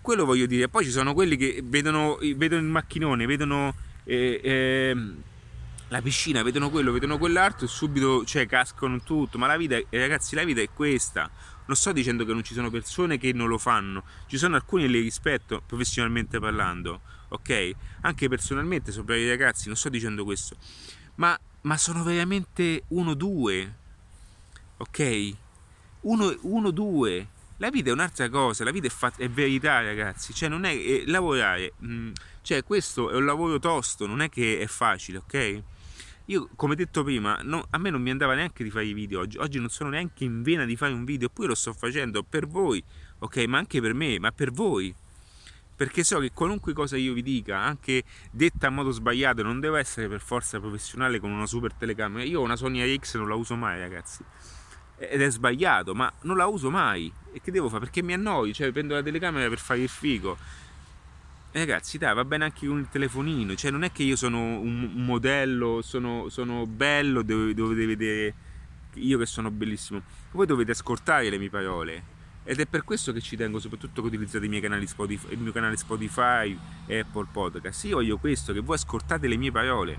Quello 0.01 0.25
voglio 0.25 0.47
dire. 0.47 0.69
Poi 0.69 0.85
ci 0.85 0.91
sono 0.91 1.15
quelli 1.15 1.37
che 1.37 1.63
vedono, 1.65 2.19
vedono 2.37 2.63
il 2.63 2.69
macchinone, 2.69 3.27
vedono 3.27 3.75
eh, 4.05 4.41
eh, 4.43 4.97
la 5.91 6.03
piscina, 6.03 6.43
vedono 6.43 6.71
quello, 6.71 6.91
vedono 6.91 7.19
quell'altro 7.19 7.67
e 7.67 7.69
subito 7.69 8.25
cioè, 8.25 8.47
cascano 8.47 9.01
tutto. 9.03 9.39
Ma 9.39 9.47
la 9.47 9.57
vita, 9.57 9.77
eh, 9.77 9.87
ragazzi, 9.91 10.35
la 10.35 10.45
vita 10.45 10.61
è 10.61 10.69
questa. 10.73 11.31
Non 11.67 11.77
sto 11.77 11.93
dicendo 11.93 12.25
che 12.25 12.33
non 12.33 12.43
ci 12.43 12.55
sono 12.55 12.71
persone 12.71 13.17
che 13.17 13.33
non 13.33 13.47
lo 13.47 13.59
fanno, 13.59 14.03
ci 14.27 14.39
sono 14.39 14.57
alcuni 14.57 14.83
che 14.83 14.89
li 14.89 15.01
rispetto 15.01 15.63
professionalmente 15.65 16.41
parlando, 16.41 17.01
ok? 17.29 17.71
Anche 18.01 18.29
personalmente, 18.29 18.91
sopra 18.91 19.17
i 19.17 19.29
ragazzi, 19.29 19.69
non 19.69 19.77
sto 19.77 19.89
dicendo 19.89 20.25
questo. 20.25 20.57
Ma, 21.17 21.39
ma 21.63 21.77
sono 21.77 22.03
veramente 22.03 22.85
uno, 22.89 23.15
due 23.15 23.79
ok? 24.81 25.33
Uno, 26.03 26.37
uno, 26.43 26.71
due. 26.71 27.29
La 27.59 27.71
vita 27.71 27.91
è 27.91 27.93
un'altra 27.93 28.29
cosa, 28.31 28.65
la 28.65 28.71
vita 28.71 28.87
è, 28.87 28.91
fatta, 28.91 29.23
è 29.23 29.29
verità, 29.29 29.83
ragazzi. 29.83 30.33
Cioè, 30.33 30.49
non 30.49 30.65
è, 30.65 30.73
è 30.73 31.03
lavorare, 31.07 31.75
mh, 31.77 31.93
mm, 31.93 32.13
cioè, 32.43 32.65
questo 32.65 33.11
è 33.11 33.15
un 33.17 33.25
lavoro 33.27 33.59
tosto, 33.59 34.07
non 34.07 34.23
è 34.23 34.29
che 34.29 34.59
è 34.59 34.67
facile, 34.67 35.19
ok? 35.19 35.63
Io, 36.31 36.49
come 36.55 36.77
detto 36.77 37.03
prima, 37.03 37.41
no, 37.43 37.67
a 37.71 37.79
me 37.79 37.91
non 37.91 38.01
mi 38.01 38.11
andava 38.11 38.35
neanche 38.35 38.63
di 38.63 38.71
fare 38.71 38.85
i 38.85 38.93
video 38.93 39.19
oggi. 39.19 39.37
Oggi 39.39 39.59
non 39.59 39.69
sono 39.69 39.91
neanche 39.91 40.23
in 40.23 40.43
vena 40.43 40.65
di 40.65 40.77
fare 40.77 40.93
un 40.93 41.05
video, 41.05 41.27
eppure 41.27 41.49
lo 41.49 41.57
sto 41.57 41.73
facendo 41.73 42.23
per 42.23 42.47
voi, 42.47 42.81
ok? 43.19 43.37
Ma 43.49 43.59
anche 43.59 43.81
per 43.81 43.95
me, 43.95 44.17
ma 44.21 44.31
per 44.31 44.53
voi 44.53 44.95
perché 45.75 46.05
so 46.05 46.19
che 46.19 46.31
qualunque 46.33 46.75
cosa 46.75 46.99
io 46.99 47.15
vi 47.15 47.23
dica, 47.23 47.59
anche 47.59 48.05
detta 48.31 48.69
in 48.69 48.75
modo 48.75 48.91
sbagliato, 48.91 49.43
non 49.43 49.61
deve 49.61 49.81
essere 49.81 50.09
per 50.09 50.21
forza 50.21 50.61
professionale 50.61 51.19
con 51.19 51.31
una 51.31 51.47
super 51.47 51.73
telecamera. 51.73 52.23
Io 52.23 52.41
ho 52.41 52.43
una 52.43 52.55
Sony 52.55 52.83
AX 52.83 53.17
non 53.17 53.27
la 53.27 53.35
uso 53.35 53.57
mai, 53.57 53.81
ragazzi 53.81 54.23
ed 55.01 55.23
è 55.23 55.31
sbagliato, 55.31 55.95
ma 55.95 56.13
non 56.23 56.37
la 56.37 56.47
uso 56.47 56.71
mai. 56.71 57.11
E 57.33 57.41
che 57.41 57.51
devo 57.51 57.69
fare? 57.71 57.81
Perché 57.81 58.03
mi 58.03 58.13
annoi, 58.13 58.53
cioè 58.53 58.71
prendo 58.71 58.93
la 58.93 59.03
telecamera 59.03 59.49
per 59.49 59.59
fare 59.59 59.81
il 59.81 59.89
figo. 59.89 60.37
E 61.53 61.59
ragazzi, 61.59 61.99
dai, 61.99 62.15
va 62.15 62.25
bene 62.25 62.45
anche 62.45 62.67
con 62.69 62.79
il 62.79 62.89
telefonino, 62.89 63.57
cioè 63.57 63.73
non 63.73 63.83
è 63.83 63.91
che 63.91 64.05
io 64.05 64.15
sono 64.15 64.39
un 64.39 64.93
modello, 64.95 65.83
sono, 65.83 66.29
sono 66.29 66.65
bello, 66.65 67.23
dovete 67.23 67.87
vedere 67.87 68.35
io 68.95 69.19
che 69.19 69.27
sono 69.27 69.51
bellissimo. 69.51 70.01
Voi 70.31 70.47
dovete 70.47 70.71
ascoltare 70.71 71.29
le 71.29 71.39
mie 71.39 71.51
parole. 71.51 72.19
ed 72.45 72.59
è 72.59 72.67
per 72.67 72.85
questo 72.85 73.13
che 73.13 73.21
ci 73.21 73.37
tengo 73.37 73.59
soprattutto 73.59 74.01
che 74.01 74.09
utilizzate 74.09 74.47
i 74.47 74.49
miei 74.49 74.63
canali 74.63 74.87
Spotify, 74.87 75.33
il 75.33 75.39
mio 75.39 75.53
canale 75.53 75.77
Spotify 75.77 76.57
e 76.87 77.01
Apple 77.01 77.27
Podcast. 77.31 77.85
Io 77.85 77.97
voglio 77.97 78.19
questo, 78.19 78.53
che 78.53 78.61
voi 78.61 78.77
ascoltate 78.77 79.27
le 79.29 79.37
mie 79.37 79.51
parole. 79.51 79.99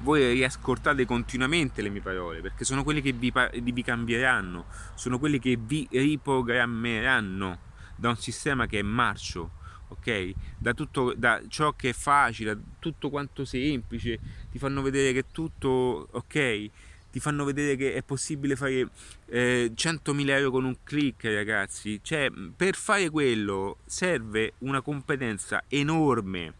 Voi 0.00 0.32
riascoltate 0.32 1.06
continuamente 1.06 1.80
le 1.80 1.88
mie 1.88 2.00
parole 2.02 2.40
perché 2.40 2.64
sono 2.64 2.82
quelle 2.82 3.00
che 3.00 3.12
vi, 3.12 3.32
vi 3.62 3.82
cambieranno, 3.82 4.66
sono 4.94 5.18
quelle 5.18 5.38
che 5.38 5.56
vi 5.56 5.86
riprogrammeranno 5.90 7.58
da 7.96 8.08
un 8.10 8.16
sistema 8.16 8.66
che 8.66 8.80
è 8.80 8.82
marcio, 8.82 9.62
ok? 9.98 10.32
Da, 10.58 10.74
tutto, 10.74 11.14
da 11.16 11.40
ciò 11.48 11.72
che 11.72 11.90
è 11.90 11.92
facile, 11.92 12.58
tutto 12.78 13.10
quanto 13.10 13.44
semplice, 13.44 14.18
ti 14.50 14.58
fanno 14.58 14.82
vedere 14.82 15.12
che 15.12 15.24
tutto, 15.30 16.08
ok? 16.10 16.70
ti 17.14 17.20
fanno 17.20 17.44
vedere 17.44 17.76
che 17.76 17.94
è 17.94 18.02
possibile 18.02 18.56
fare 18.56 18.88
eh, 19.26 19.70
100.000 19.72 20.28
euro 20.30 20.50
con 20.50 20.64
un 20.64 20.76
click, 20.82 21.26
ragazzi. 21.26 22.00
Cioè, 22.02 22.28
per 22.56 22.74
fare 22.74 23.08
quello 23.08 23.76
serve 23.86 24.54
una 24.58 24.80
competenza 24.80 25.62
enorme. 25.68 26.52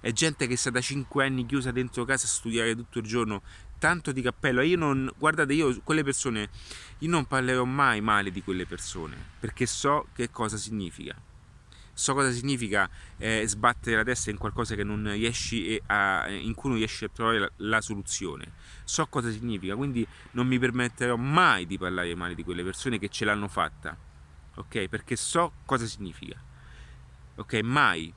È 0.00 0.10
gente 0.12 0.46
che 0.46 0.56
sta 0.56 0.70
da 0.70 0.80
5 0.80 1.26
anni 1.26 1.44
chiusa 1.44 1.72
dentro 1.72 2.06
casa 2.06 2.24
a 2.24 2.30
studiare 2.30 2.74
tutto 2.74 3.00
il 3.00 3.04
giorno. 3.04 3.42
Tanto 3.78 4.12
di 4.12 4.22
cappello. 4.22 4.62
Io 4.62 4.78
non, 4.78 5.12
guardate, 5.18 5.52
io 5.52 5.78
quelle 5.84 6.02
persone, 6.02 6.48
io 7.00 7.10
non 7.10 7.26
parlerò 7.26 7.64
mai 7.64 8.00
male 8.00 8.30
di 8.30 8.42
quelle 8.42 8.64
persone 8.64 9.14
perché 9.38 9.66
so 9.66 10.06
che 10.14 10.30
cosa 10.30 10.56
significa 10.56 11.14
so 11.94 12.14
cosa 12.14 12.30
significa 12.30 12.88
eh, 13.18 13.44
sbattere 13.46 13.96
la 13.96 14.02
testa 14.02 14.30
in 14.30 14.38
qualcosa 14.38 14.74
a, 14.74 16.28
in 16.28 16.54
cui 16.54 16.70
non 16.70 16.78
riesci 16.78 17.04
a 17.04 17.08
trovare 17.08 17.38
la, 17.38 17.50
la, 17.56 17.80
soluzione. 17.80 18.52
So 18.84 19.06
cosa 19.06 19.30
significa, 19.30 19.76
quindi 19.76 20.06
non 20.32 20.46
mi 20.46 20.58
permetterò 20.58 21.16
mai 21.16 21.66
di 21.66 21.78
parlare 21.78 22.14
male 22.14 22.34
di 22.34 22.42
quelle 22.42 22.64
persone 22.64 22.98
che 22.98 23.08
ce 23.08 23.24
l'hanno 23.24 23.48
fatta, 23.48 23.96
ok? 24.54 24.88
Perché 24.88 25.16
so 25.16 25.52
cosa 25.64 25.86
significa, 25.86 26.40
ok? 27.36 27.54
Mai. 27.62 28.12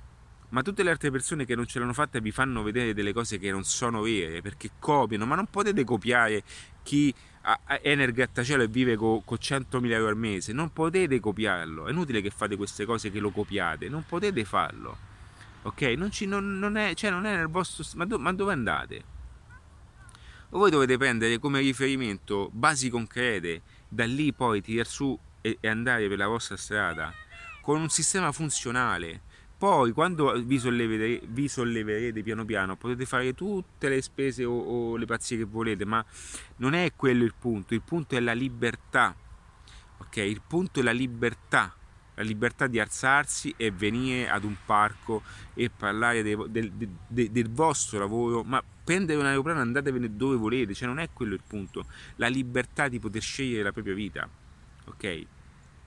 Ma 0.50 0.62
tutte 0.62 0.84
le 0.84 0.92
altre 0.92 1.12
persone 1.12 1.44
che 1.44 1.56
non 1.56 1.66
ce 1.66 1.80
l'hanno 1.80 1.92
fatta 1.92 2.20
vi 2.20 2.32
fanno 2.32 2.64
vedere 2.64 2.94
delle 2.94 3.12
cose 3.12 3.38
che 3.40 3.52
non 3.52 3.64
sono 3.64 4.02
vere, 4.02 4.42
perché 4.42 4.72
copiano, 4.80 5.26
ma 5.26 5.36
non 5.36 5.48
potete 5.48 5.84
copiare 5.84 6.44
chi 6.82 7.14
è 7.66 7.96
nel 7.96 8.12
grattacielo 8.12 8.64
e 8.64 8.68
vive 8.68 8.96
con 8.96 9.24
co 9.24 9.36
100.000 9.36 9.92
euro 9.92 10.08
al 10.08 10.18
mese, 10.18 10.52
non 10.52 10.74
potete 10.74 11.20
copiarlo. 11.20 11.88
È 11.88 11.92
inutile 11.92 12.22
che 12.22 12.32
fate 12.32 12.56
queste 12.56 12.86
cose 12.86 13.12
che 13.12 13.20
lo 13.20 13.32
copiate, 13.32 13.88
non 13.88 14.04
potete 14.06 14.44
farlo. 14.46 14.98
Ok? 15.64 15.82
Non, 15.98 16.12
ci, 16.12 16.26
non, 16.26 16.58
non, 16.58 16.76
è, 16.76 16.94
cioè 16.96 17.10
non 17.12 17.26
è 17.26 17.36
nel 17.36 17.48
vostro. 17.48 17.84
Ma, 17.96 18.06
do, 18.06 18.18
ma 18.18 18.34
dove 18.34 18.54
andate? 18.54 19.04
O 20.50 20.58
voi 20.58 20.72
dovete 20.72 20.98
prendere 20.98 21.38
come 21.38 21.60
riferimento 21.60 22.50
basi 22.52 22.90
concrete, 22.90 23.62
da 23.88 24.06
lì 24.06 24.34
poi 24.34 24.62
tirare 24.62 24.88
su 24.88 25.18
e, 25.42 25.58
e 25.60 25.68
andare 25.68 26.08
per 26.08 26.18
la 26.18 26.28
vostra 26.28 26.58
strada 26.58 27.14
con 27.62 27.80
un 27.80 27.90
sistema 27.90 28.32
funzionale 28.32 29.22
poi 29.58 29.92
quando 29.94 30.34
vi 30.44 30.60
solleverete, 30.60 31.28
vi 31.30 31.48
solleverete, 31.48 32.22
piano 32.24 32.44
piano 32.44 32.76
potete 32.76 33.06
fare 33.06 33.34
tutte 33.34 33.88
le 33.88 34.02
spese 34.02 34.44
o, 34.44 34.52
o, 34.52 34.98
le 34.98 35.06
pazzie 35.06 35.38
che 35.38 35.46
volete, 35.46 35.86
ma 35.86 36.04
non 36.58 36.74
è 36.74 36.92
quello 36.96 37.24
il 37.24 37.34
punto, 37.40 37.74
il 37.74 37.82
punto 37.82 38.16
è 38.16 38.20
la 38.20 38.34
libertà. 38.34 39.16
Ok, 39.98 40.18
il 40.18 40.42
punto 40.46 40.82
è 40.82 40.84
la 40.84 40.92
libertà, 40.92 41.74
la 42.16 42.24
libertà 42.24 42.68
di 42.68 42.80
alzarsi 42.82 43.54
e 43.56 43.72
venire 43.72 44.30
ad 44.30 44.44
un 44.44 44.56
parco 44.66 45.24
e 45.54 45.70
parlare 45.70 46.22
de, 46.22 46.38
de, 46.50 46.72
de, 47.08 47.32
del 47.32 47.50
vostro 47.50 48.00
lavoro, 48.00 48.44
ma 48.44 48.62
prendere 48.84 49.18
un 49.18 49.26
aeroplano 49.26 49.60
e 49.60 49.62
andatevene 49.62 50.18
dove 50.18 50.36
volete, 50.36 50.74
cioè 50.74 50.88
non 50.88 51.00
è 51.00 51.10
quello 51.14 51.34
il 51.34 51.42
punto, 51.48 51.86
la 52.18 52.28
libertà 52.28 52.90
di 52.90 53.00
poter 53.00 53.22
scegliere 53.22 53.64
la 53.64 53.72
propria 53.72 53.94
vita. 53.94 54.30
Ok? 54.88 55.26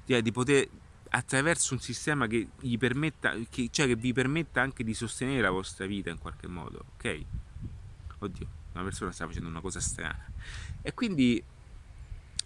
Cioè, 0.07 0.23
di 0.23 0.33
poter 0.33 0.67
attraverso 1.11 1.75
un 1.75 1.81
sistema 1.81 2.27
che, 2.27 2.49
gli 2.61 2.77
permetta, 2.77 3.35
che, 3.49 3.69
cioè 3.71 3.87
che 3.87 3.97
vi 3.97 4.13
permetta 4.13 4.61
anche 4.61 4.85
di 4.85 4.95
sostenere 4.95 5.41
la 5.41 5.51
vostra 5.51 5.87
vita 5.87 6.11
in 6.11 6.19
qualche 6.19 6.47
modo, 6.47 6.85
ok? 6.95 7.21
Oddio, 8.19 8.47
una 8.73 8.85
persona 8.85 9.13
sta 9.13 9.27
facendo 9.27 9.49
una 9.49 9.61
cosa 9.61 9.81
strana. 9.81 10.25
E 10.83 10.95
quindi 10.95 11.43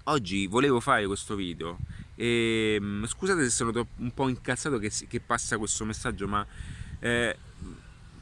oggi 0.05 0.47
volevo 0.47 0.81
fare 0.81 1.07
questo 1.07 1.35
video 1.35 1.79
e 2.15 2.79
mm, 2.81 3.05
scusate 3.05 3.43
se 3.45 3.51
sono 3.51 3.87
un 3.97 4.13
po' 4.13 4.29
incazzato 4.29 4.79
che, 4.79 4.91
che 5.09 5.21
passa 5.21 5.59
questo 5.59 5.85
messaggio, 5.85 6.29
ma 6.29 6.45
eh, 7.01 7.37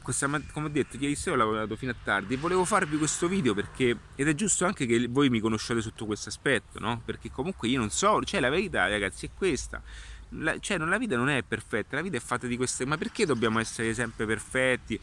questa, 0.01 0.27
come 0.51 0.65
ho 0.65 0.69
detto, 0.69 0.97
ieri 0.97 1.15
sera 1.15 1.35
ho 1.35 1.37
lavorato 1.37 1.75
fino 1.75 1.91
a 1.91 1.95
tardi 2.03 2.35
volevo 2.35 2.65
farvi 2.65 2.97
questo 2.97 3.27
video 3.27 3.53
perché, 3.53 3.95
ed 4.15 4.27
è 4.27 4.33
giusto 4.33 4.65
anche 4.65 4.85
che 4.85 5.07
voi 5.07 5.29
mi 5.29 5.39
conosciate 5.39 5.81
sotto 5.81 6.05
questo 6.05 6.29
aspetto, 6.29 6.79
no? 6.79 7.01
Perché 7.05 7.29
comunque 7.29 7.67
io 7.67 7.79
non 7.79 7.89
so, 7.89 8.21
cioè 8.23 8.39
la 8.39 8.49
verità 8.49 8.87
ragazzi 8.87 9.27
è 9.27 9.29
questa 9.35 9.81
la, 10.35 10.57
cioè, 10.59 10.77
la 10.77 10.97
vita 10.97 11.15
non 11.15 11.29
è 11.29 11.43
perfetta, 11.43 11.95
la 11.95 12.01
vita 12.01 12.17
è 12.17 12.19
fatta 12.19 12.47
di 12.47 12.57
queste. 12.57 12.85
Ma 12.85 12.97
perché 12.97 13.25
dobbiamo 13.25 13.59
essere 13.59 13.93
sempre 13.93 14.25
perfetti? 14.25 14.99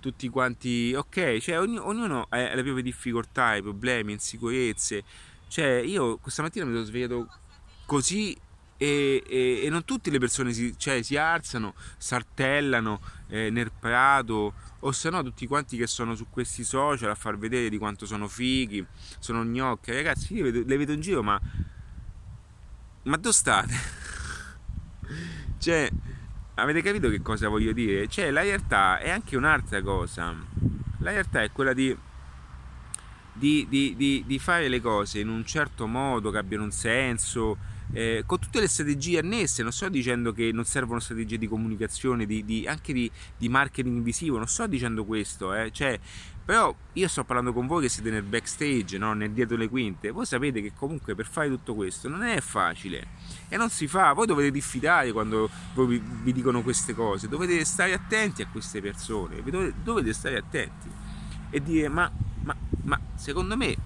Tutti 0.00 0.28
quanti, 0.28 0.92
ok, 0.94 1.38
cioè 1.38 1.60
ogni, 1.60 1.78
ognuno 1.78 2.26
ha 2.28 2.36
le 2.36 2.62
proprie 2.62 2.82
difficoltà, 2.82 3.54
i 3.54 3.62
problemi, 3.62 4.12
insicurezze. 4.12 5.04
Cioè, 5.48 5.82
io 5.84 6.16
questa 6.18 6.42
mattina 6.42 6.64
mi 6.64 6.72
sono 6.72 6.84
svegliato 6.84 7.28
così 7.86 8.36
e, 8.76 9.22
e, 9.28 9.60
e, 9.64 9.68
non 9.68 9.84
tutte 9.84 10.10
le 10.10 10.18
persone 10.18 10.52
si, 10.52 10.74
cioè, 10.76 11.02
si 11.02 11.16
alzano, 11.16 11.74
saltellano 11.98 13.00
eh, 13.28 13.50
nel 13.50 13.70
prato 13.70 14.54
o 14.80 14.90
se 14.90 15.10
no 15.10 15.22
tutti 15.22 15.46
quanti 15.46 15.76
che 15.76 15.86
sono 15.86 16.16
su 16.16 16.26
questi 16.28 16.64
social 16.64 17.10
a 17.10 17.14
far 17.14 17.38
vedere 17.38 17.68
di 17.68 17.78
quanto 17.78 18.06
sono 18.06 18.26
fighi, 18.26 18.84
sono 19.20 19.44
gnocchi. 19.44 19.92
Ragazzi, 19.92 20.34
io 20.34 20.44
le 20.44 20.50
vedo, 20.50 20.68
le 20.68 20.76
vedo 20.76 20.92
in 20.92 21.00
giro, 21.00 21.22
ma, 21.22 21.40
ma 23.04 23.16
dove 23.16 23.32
state? 23.32 24.00
Cioè, 25.58 25.88
avete 26.54 26.82
capito 26.82 27.08
che 27.08 27.22
cosa 27.22 27.48
voglio 27.48 27.72
dire? 27.72 28.08
Cioè, 28.08 28.30
la 28.30 28.42
realtà 28.42 28.98
è 28.98 29.10
anche 29.10 29.36
un'altra 29.36 29.82
cosa. 29.82 30.34
La 30.98 31.10
realtà 31.10 31.42
è 31.42 31.50
quella 31.50 31.72
di, 31.72 31.96
di, 33.32 33.66
di, 33.68 34.24
di 34.26 34.38
fare 34.38 34.68
le 34.68 34.80
cose 34.80 35.20
in 35.20 35.28
un 35.28 35.44
certo 35.44 35.86
modo 35.86 36.30
che 36.30 36.38
abbiano 36.38 36.64
un 36.64 36.70
senso, 36.70 37.56
eh, 37.92 38.22
con 38.26 38.38
tutte 38.38 38.60
le 38.60 38.68
strategie 38.68 39.18
annesse. 39.18 39.62
Non 39.62 39.72
sto 39.72 39.88
dicendo 39.88 40.32
che 40.32 40.50
non 40.52 40.64
servono 40.64 41.00
strategie 41.00 41.38
di 41.38 41.48
comunicazione, 41.48 42.26
di, 42.26 42.64
anche 42.66 42.92
di, 42.92 43.10
marketing 43.48 44.02
visivo, 44.02 44.36
non 44.36 44.48
sto 44.48 44.66
dicendo 44.66 45.04
questo. 45.04 45.54
Eh. 45.54 45.70
Cioè, 45.70 45.98
però 46.44 46.74
io 46.94 47.08
sto 47.08 47.24
parlando 47.24 47.52
con 47.52 47.66
voi 47.66 47.82
che 47.82 47.88
siete 47.88 48.10
nel 48.10 48.24
backstage, 48.24 48.98
no? 48.98 49.12
nel 49.12 49.30
dietro 49.30 49.56
le 49.56 49.68
quinte. 49.68 50.10
Voi 50.10 50.26
sapete 50.26 50.60
che 50.60 50.72
comunque 50.76 51.14
per 51.14 51.26
fare 51.26 51.48
tutto 51.48 51.74
questo 51.74 52.08
non 52.08 52.24
è 52.24 52.40
facile 52.40 53.06
e 53.48 53.56
non 53.56 53.70
si 53.70 53.86
fa. 53.86 54.12
Voi 54.12 54.26
dovete 54.26 54.50
diffidare 54.50 55.12
quando 55.12 55.48
vi, 55.74 56.02
vi 56.22 56.32
dicono 56.32 56.62
queste 56.62 56.94
cose. 56.94 57.28
Dovete 57.28 57.64
stare 57.64 57.92
attenti 57.92 58.42
a 58.42 58.48
queste 58.48 58.80
persone. 58.80 59.42
Dovete, 59.42 59.74
dovete 59.82 60.12
stare 60.12 60.36
attenti 60.36 60.88
e 61.50 61.62
dire: 61.62 61.88
ma, 61.88 62.10
ma, 62.42 62.56
ma, 62.82 63.00
secondo 63.14 63.56
me, 63.56 63.76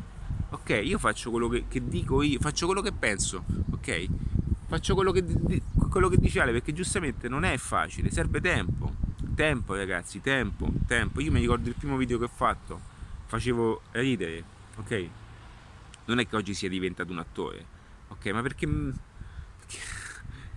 ok, 0.51 0.81
io 0.83 0.99
faccio 0.99 1.31
quello 1.31 1.49
che, 1.49 1.67
che, 1.69 1.87
dico 1.87 2.23
io, 2.23 2.39
faccio 2.41 2.65
quello 2.65 2.81
che 2.81 2.93
penso, 2.93 3.45
ok? 3.71 4.07
Faccio 4.67 4.95
quello 4.95 5.13
che, 5.13 5.25
quello 5.91 6.09
che 6.09 6.17
dice 6.17 6.41
Ale 6.41 6.53
perché 6.53 6.73
giustamente 6.73 7.29
non 7.29 7.45
è 7.45 7.57
facile, 7.59 8.11
serve 8.11 8.41
tempo 8.41 8.95
tempo 9.37 9.75
ragazzi, 9.75 10.21
tempo, 10.21 10.69
tempo. 10.87 11.21
Io 11.21 11.31
mi 11.31 11.41
ricordo 11.41 11.69
il 11.69 11.77
primo 11.77 11.97
video 11.97 12.19
che 12.19 12.25
ho 12.25 12.31
fatto, 12.35 12.81
facevo 13.27 13.83
ridere, 13.93 14.43
ok? 14.77 15.09
Non 16.07 16.19
è 16.19 16.27
che 16.27 16.35
oggi 16.35 16.55
sia 16.55 16.69
diventato 16.69 17.13
un 17.13 17.19
attore, 17.19 17.65
ok? 18.09 18.27
Ma 18.29 18.43
perché, 18.43 18.67
perché 18.67 19.79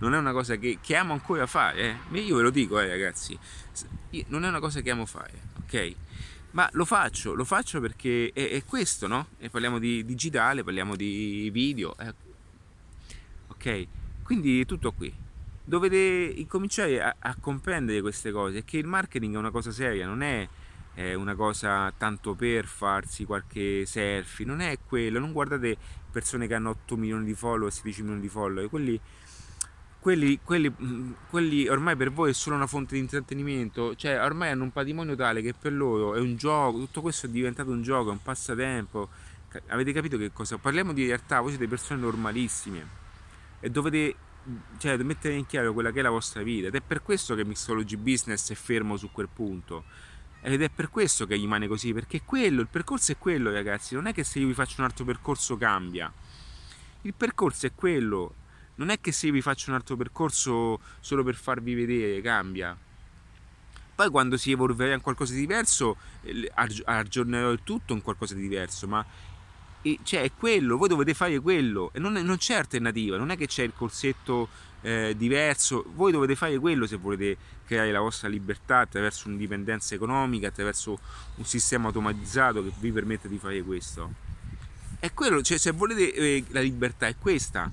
non 0.00 0.14
è 0.14 0.18
una 0.18 0.32
cosa 0.32 0.56
che, 0.56 0.78
che 0.80 0.96
amo 0.96 1.12
ancora 1.12 1.46
fare, 1.46 2.00
eh? 2.10 2.20
Io 2.20 2.36
ve 2.36 2.42
lo 2.42 2.50
dico, 2.50 2.80
eh, 2.80 2.88
ragazzi, 2.88 3.38
non 4.28 4.44
è 4.44 4.48
una 4.48 4.60
cosa 4.60 4.80
che 4.80 4.90
amo 4.90 5.04
fare, 5.04 5.40
ok? 5.62 5.94
Ma 6.52 6.68
lo 6.72 6.84
faccio, 6.84 7.34
lo 7.34 7.44
faccio 7.44 7.80
perché 7.80 8.32
è, 8.32 8.48
è 8.48 8.64
questo, 8.64 9.06
no? 9.06 9.28
E 9.38 9.50
parliamo 9.50 9.78
di 9.78 10.04
digitale, 10.04 10.64
parliamo 10.64 10.96
di 10.96 11.50
video, 11.52 11.96
eh? 11.98 12.14
ok? 13.48 13.86
Quindi 14.22 14.64
tutto 14.64 14.92
qui 14.92 15.28
dovete 15.70 16.32
incominciare 16.36 17.00
a, 17.00 17.14
a, 17.16 17.36
comprendere 17.38 18.00
queste 18.00 18.32
cose, 18.32 18.64
che 18.64 18.76
il 18.76 18.86
marketing 18.86 19.36
è 19.36 19.38
una 19.38 19.52
cosa 19.52 19.70
seria, 19.70 20.04
non 20.04 20.20
è, 20.20 20.46
è 20.94 21.14
una 21.14 21.36
cosa 21.36 21.92
tanto 21.96 22.34
per 22.34 22.64
farsi 22.66 23.24
qualche 23.24 23.86
selfie, 23.86 24.44
non 24.44 24.60
è 24.60 24.78
quello, 24.84 25.20
non 25.20 25.30
guardate 25.32 25.76
persone 26.10 26.48
che 26.48 26.54
hanno 26.54 26.70
8 26.70 26.96
milioni 26.96 27.24
di 27.24 27.34
follower, 27.34 27.72
16 27.72 28.00
milioni 28.00 28.20
di 28.20 28.28
follower, 28.28 28.68
quelli, 28.68 29.00
quelli, 30.00 30.40
quelli, 30.42 30.74
quelli 31.28 31.68
ormai 31.68 31.94
per 31.94 32.10
voi 32.10 32.30
è 32.30 32.34
solo 32.34 32.56
una 32.56 32.66
fonte 32.66 32.94
di 32.96 33.00
intrattenimento, 33.00 33.94
cioè 33.94 34.20
ormai 34.24 34.50
hanno 34.50 34.64
un 34.64 34.72
patrimonio 34.72 35.14
tale 35.14 35.40
che 35.40 35.54
per 35.54 35.72
loro 35.72 36.16
è 36.16 36.18
un 36.18 36.34
gioco, 36.34 36.78
tutto 36.78 37.00
questo 37.00 37.26
è 37.26 37.28
diventato 37.28 37.70
un 37.70 37.82
gioco, 37.82 38.08
è 38.08 38.12
un 38.12 38.22
passatempo. 38.22 39.08
Avete 39.68 39.92
capito 39.92 40.16
che 40.16 40.32
cosa? 40.32 40.58
Parliamo 40.58 40.92
di 40.92 41.06
realtà, 41.06 41.40
voi 41.40 41.50
siete 41.50 41.68
persone 41.68 42.00
normalissime 42.00 42.98
e 43.60 43.68
dovete 43.68 44.14
cioè, 44.78 44.96
mettere 44.98 45.34
in 45.34 45.46
chiaro 45.46 45.72
quella 45.72 45.90
che 45.90 46.00
è 46.00 46.02
la 46.02 46.10
vostra 46.10 46.42
vita. 46.42 46.68
Ed 46.68 46.74
è 46.74 46.80
per 46.80 47.02
questo 47.02 47.34
che 47.34 47.44
Mixology 47.44 47.96
Business 47.96 48.50
è 48.50 48.54
fermo 48.54 48.96
su 48.96 49.10
quel 49.10 49.28
punto. 49.32 49.84
Ed 50.42 50.62
è 50.62 50.70
per 50.70 50.88
questo 50.88 51.26
che 51.26 51.34
rimane 51.34 51.68
così 51.68 51.92
perché 51.92 52.22
quello, 52.22 52.60
il 52.62 52.68
percorso 52.68 53.12
è 53.12 53.18
quello 53.18 53.50
ragazzi. 53.50 53.94
Non 53.94 54.06
è 54.06 54.12
che 54.12 54.24
se 54.24 54.38
io 54.38 54.46
vi 54.46 54.54
faccio 54.54 54.76
un 54.78 54.84
altro 54.84 55.04
percorso 55.04 55.56
cambia. 55.56 56.12
Il 57.02 57.14
percorso 57.14 57.66
è 57.66 57.72
quello. 57.74 58.34
Non 58.76 58.88
è 58.88 59.00
che 59.00 59.12
se 59.12 59.30
vi 59.30 59.42
faccio 59.42 59.70
un 59.70 59.76
altro 59.76 59.96
percorso 59.96 60.80
solo 61.00 61.22
per 61.22 61.34
farvi 61.34 61.74
vedere 61.74 62.20
cambia. 62.22 62.76
Poi 63.94 64.08
quando 64.08 64.38
si 64.38 64.50
evolverà 64.50 64.94
in 64.94 65.02
qualcosa 65.02 65.34
di 65.34 65.40
diverso 65.40 65.98
eh, 66.22 66.50
aggiornerò 66.54 67.50
il 67.50 67.60
tutto 67.62 67.92
in 67.92 68.00
qualcosa 68.00 68.34
di 68.34 68.40
diverso, 68.40 68.88
ma 68.88 69.04
cioè, 70.02 70.22
è 70.22 70.32
quello, 70.36 70.76
voi 70.76 70.88
dovete 70.88 71.14
fare 71.14 71.38
quello 71.40 71.90
e 71.92 71.98
non, 71.98 72.12
non 72.12 72.36
c'è 72.36 72.54
alternativa, 72.54 73.16
non 73.16 73.30
è 73.30 73.36
che 73.36 73.46
c'è 73.46 73.62
il 73.62 73.72
corsetto 73.74 74.48
eh, 74.82 75.14
diverso, 75.16 75.84
voi 75.94 76.12
dovete 76.12 76.34
fare 76.34 76.58
quello 76.58 76.86
se 76.86 76.96
volete 76.96 77.36
creare 77.66 77.92
la 77.92 78.00
vostra 78.00 78.28
libertà 78.28 78.78
attraverso 78.78 79.28
un'indipendenza 79.28 79.94
economica, 79.94 80.48
attraverso 80.48 80.98
un 81.36 81.44
sistema 81.44 81.86
automatizzato 81.88 82.62
che 82.62 82.72
vi 82.78 82.92
permette 82.92 83.28
di 83.28 83.38
fare 83.38 83.62
questo. 83.62 84.28
È 84.98 85.12
quello, 85.12 85.40
cioè 85.42 85.56
se 85.56 85.70
volete 85.70 86.12
eh, 86.12 86.44
la 86.48 86.60
libertà 86.60 87.06
è 87.06 87.16
questa, 87.16 87.70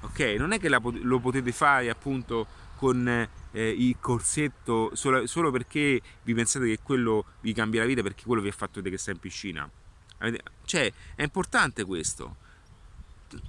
ok? 0.00 0.20
Non 0.38 0.52
è 0.52 0.58
che 0.58 0.68
la, 0.68 0.80
lo 0.82 1.20
potete 1.20 1.52
fare 1.52 1.88
appunto 1.88 2.46
con 2.76 3.06
eh, 3.06 3.68
il 3.68 3.96
corsetto 4.00 4.90
solo, 4.94 5.26
solo 5.26 5.50
perché 5.50 6.00
vi 6.22 6.34
pensate 6.34 6.66
che 6.66 6.78
quello 6.82 7.24
vi 7.40 7.52
cambia 7.52 7.80
la 7.80 7.86
vita 7.86 8.02
perché 8.02 8.24
quello 8.24 8.42
vi 8.42 8.48
ha 8.48 8.52
fatto 8.52 8.74
vedere 8.76 8.96
che 8.96 9.00
sta 9.00 9.12
in 9.12 9.18
piscina. 9.18 9.70
Cioè, 10.64 10.92
è 11.14 11.22
importante 11.22 11.84
questo. 11.84 12.36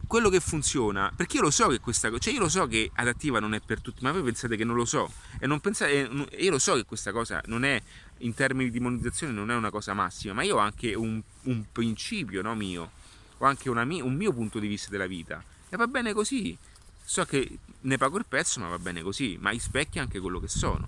Quello 0.07 0.30
che 0.30 0.39
funziona, 0.39 1.11
perché 1.16 1.38
io 1.38 1.43
lo 1.43 1.51
so 1.51 1.68
che 1.68 1.80
questa 1.80 2.09
cosa, 2.09 2.20
cioè 2.22 2.34
io 2.34 2.39
lo 2.39 2.49
so 2.49 2.66
che 2.66 2.89
adattiva 2.95 3.39
non 3.39 3.53
è 3.53 3.59
per 3.59 3.82
tutti, 3.82 4.03
ma 4.03 4.11
voi 4.11 4.24
pensate 4.24 4.55
che 4.55 4.63
non 4.63 4.76
lo 4.76 4.86
so. 4.86 5.11
E 5.39 5.45
non 5.45 5.59
pensate, 5.59 6.09
io 6.38 6.49
lo 6.49 6.57
so 6.57 6.74
che 6.74 6.86
questa 6.86 7.11
cosa 7.11 7.41
non 7.45 7.63
è 7.63 7.80
in 8.20 8.34
termini 8.34 8.72
di 8.72 8.80
monetizzazione 8.80 9.34
non 9.34 9.51
è 9.51 9.55
una 9.55 9.70
cosa 9.70 9.93
massima, 9.93 10.34
ma 10.34 10.43
io 10.43 10.55
ho 10.55 10.59
anche 10.59 10.93
un, 10.93 11.22
un 11.43 11.66
principio 11.72 12.41
no, 12.41 12.55
mio, 12.55 12.91
ho 13.38 13.45
anche 13.45 13.70
mia, 13.86 14.03
un 14.03 14.16
mio 14.16 14.34
punto 14.34 14.59
di 14.59 14.68
vista 14.68 14.89
della 14.89 15.07
vita. 15.07 15.43
E 15.70 15.78
va 15.78 15.88
bene 15.88 16.13
così. 16.13 16.57
So 17.03 17.24
che 17.26 17.59
ne 17.82 17.97
pago 17.97 18.18
il 18.18 18.26
prezzo, 18.28 18.59
ma 18.59 18.68
va 18.68 18.80
bene 18.80 19.01
così, 19.01 19.38
ma 19.39 19.51
rispecchia 19.51 20.01
anche 20.01 20.20
quello 20.20 20.39
che 20.39 20.47
sono. 20.47 20.88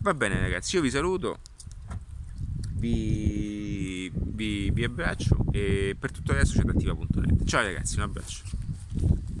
Va 0.00 0.14
bene 0.14 0.40
ragazzi, 0.40 0.76
io 0.76 0.82
vi 0.82 0.90
saluto, 0.90 1.40
vi, 2.82 4.10
vi, 4.12 4.70
vi 4.72 4.84
abbraccio 4.84 5.44
e 5.52 5.94
per 5.96 6.10
tutto 6.10 6.32
adesso 6.32 6.60
c'è 6.60 6.68
attiva.net. 6.68 7.44
Ciao 7.44 7.62
ragazzi, 7.62 7.96
un 7.96 8.02
abbraccio. 8.02 8.42